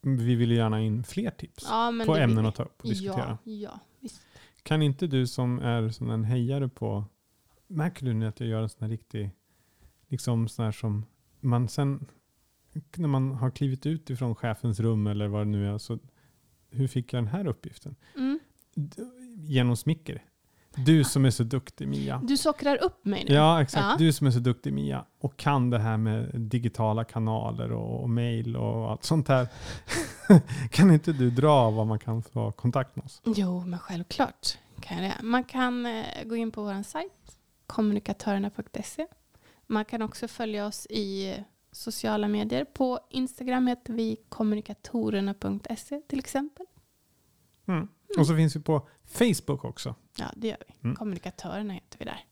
vi 0.00 0.34
vill 0.34 0.50
gärna 0.50 0.80
in 0.80 1.04
fler 1.04 1.30
tips 1.30 1.66
Ja, 1.68 1.92
på 2.06 2.16
ämnen 2.16 2.46
att 2.46 2.54
ta 2.54 2.62
upp 2.62 2.82
och 2.82 2.88
diskutera. 2.88 3.38
Ja, 3.44 3.80
ja. 4.00 4.10
Kan 4.62 4.82
inte 4.82 5.06
du 5.06 5.26
som 5.26 5.58
är 5.58 5.88
som 5.88 6.10
en 6.10 6.24
hejare 6.24 6.68
på, 6.68 7.04
märker 7.66 8.06
du 8.06 8.12
nu 8.12 8.26
att 8.26 8.40
jag 8.40 8.48
gör 8.48 8.62
en 8.62 8.68
sån 8.68 8.82
här 8.82 8.88
riktig, 8.88 9.30
liksom 10.08 10.48
sån 10.48 10.64
här 10.64 10.72
som 10.72 11.04
man 11.40 11.68
sen, 11.68 12.06
när 12.96 13.08
man 13.08 13.32
har 13.32 13.50
klivit 13.50 13.86
ut 13.86 14.10
ifrån 14.10 14.34
chefens 14.34 14.80
rum 14.80 15.06
eller 15.06 15.28
vad 15.28 15.40
det 15.40 15.50
nu 15.50 15.68
är, 15.68 15.78
så 15.78 15.98
hur 16.70 16.88
fick 16.88 17.12
jag 17.12 17.22
den 17.22 17.32
här 17.32 17.46
uppgiften? 17.46 17.96
Mm. 18.16 18.40
Genom 19.36 19.76
smicker. 19.76 20.24
Du 20.76 21.04
som 21.04 21.24
är 21.24 21.30
så 21.30 21.42
duktig 21.42 21.88
Mia. 21.88 22.20
Du 22.24 22.36
sockrar 22.36 22.84
upp 22.84 23.04
mig 23.04 23.24
nu. 23.28 23.34
Ja, 23.34 23.62
exakt. 23.62 23.84
Ja. 23.84 23.96
Du 23.98 24.12
som 24.12 24.26
är 24.26 24.30
så 24.30 24.38
duktig 24.38 24.72
Mia 24.72 25.04
och 25.20 25.36
kan 25.36 25.70
det 25.70 25.78
här 25.78 25.96
med 25.96 26.40
digitala 26.40 27.04
kanaler 27.04 27.72
och, 27.72 28.02
och 28.02 28.10
mail 28.10 28.56
och 28.56 28.90
allt 28.90 29.04
sånt 29.04 29.28
här. 29.28 29.48
kan 30.70 30.90
inte 30.90 31.12
du 31.12 31.30
dra 31.30 31.70
vad 31.70 31.86
man 31.86 31.98
kan 31.98 32.22
få 32.22 32.52
kontakt 32.52 32.96
med 32.96 33.04
oss? 33.04 33.22
Jo, 33.24 33.64
men 33.64 33.78
självklart 33.78 34.58
kan 34.80 35.02
jag 35.02 35.12
det. 35.12 35.22
Man 35.22 35.44
kan 35.44 35.86
eh, 35.86 36.24
gå 36.24 36.36
in 36.36 36.50
på 36.50 36.62
vår 36.62 36.82
sajt, 36.82 37.38
kommunikatörerna.se. 37.66 39.06
Man 39.66 39.84
kan 39.84 40.02
också 40.02 40.28
följa 40.28 40.66
oss 40.66 40.86
i 40.90 41.36
sociala 41.72 42.28
medier. 42.28 42.64
På 42.64 43.00
Instagram 43.10 43.66
heter 43.66 43.92
vi 43.92 44.16
kommunikatorerna.se 44.28 46.00
till 46.08 46.18
exempel. 46.18 46.66
Mm. 47.68 47.88
Och 48.18 48.26
så 48.26 48.36
finns 48.36 48.56
vi 48.56 48.60
på 48.60 48.88
Facebook 49.06 49.64
också. 49.64 49.94
Ja, 50.18 50.26
det 50.36 50.48
gör 50.48 50.56
vi. 50.68 50.74
Mm. 50.84 50.96
Kommunikatörerna 50.96 51.72
heter 51.74 51.98
vi 51.98 52.04
där. 52.04 52.24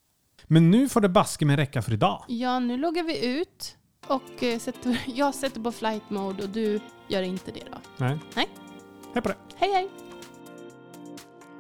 Men 0.47 0.71
nu 0.71 0.89
får 0.89 1.01
det 1.01 1.09
baske 1.09 1.45
med 1.45 1.57
räcka 1.57 1.83
för 1.83 1.93
idag. 1.93 2.25
Ja, 2.29 2.59
nu 2.59 2.77
loggar 2.77 3.03
vi 3.03 3.41
ut 3.41 3.77
och 4.07 4.43
eh, 4.43 4.59
sätter, 4.59 5.03
jag 5.15 5.35
sätter 5.35 5.61
på 5.61 5.73
flight 5.73 6.11
mode 6.11 6.43
och 6.43 6.49
du 6.51 6.81
gör 7.09 7.23
inte 7.23 7.51
det 7.53 7.65
då. 7.73 7.79
Nej. 7.97 8.19
Nej. 8.35 8.49
Hej 9.15 9.23
på 9.23 9.29
det. 9.29 9.37
Hej 9.57 9.73
hej! 9.73 9.91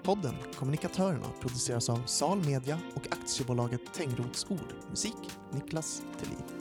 Podden 0.02 0.34
Kommunikatörerna 0.56 1.26
produceras 1.40 1.88
av 1.88 2.02
Sal 2.06 2.38
Media 2.38 2.78
och 2.94 3.06
aktiebolaget 3.10 3.94
Tengrots 3.94 4.46
Ord. 4.48 4.74
Musik 4.90 5.30
Niklas 5.52 6.02
Thelin. 6.18 6.59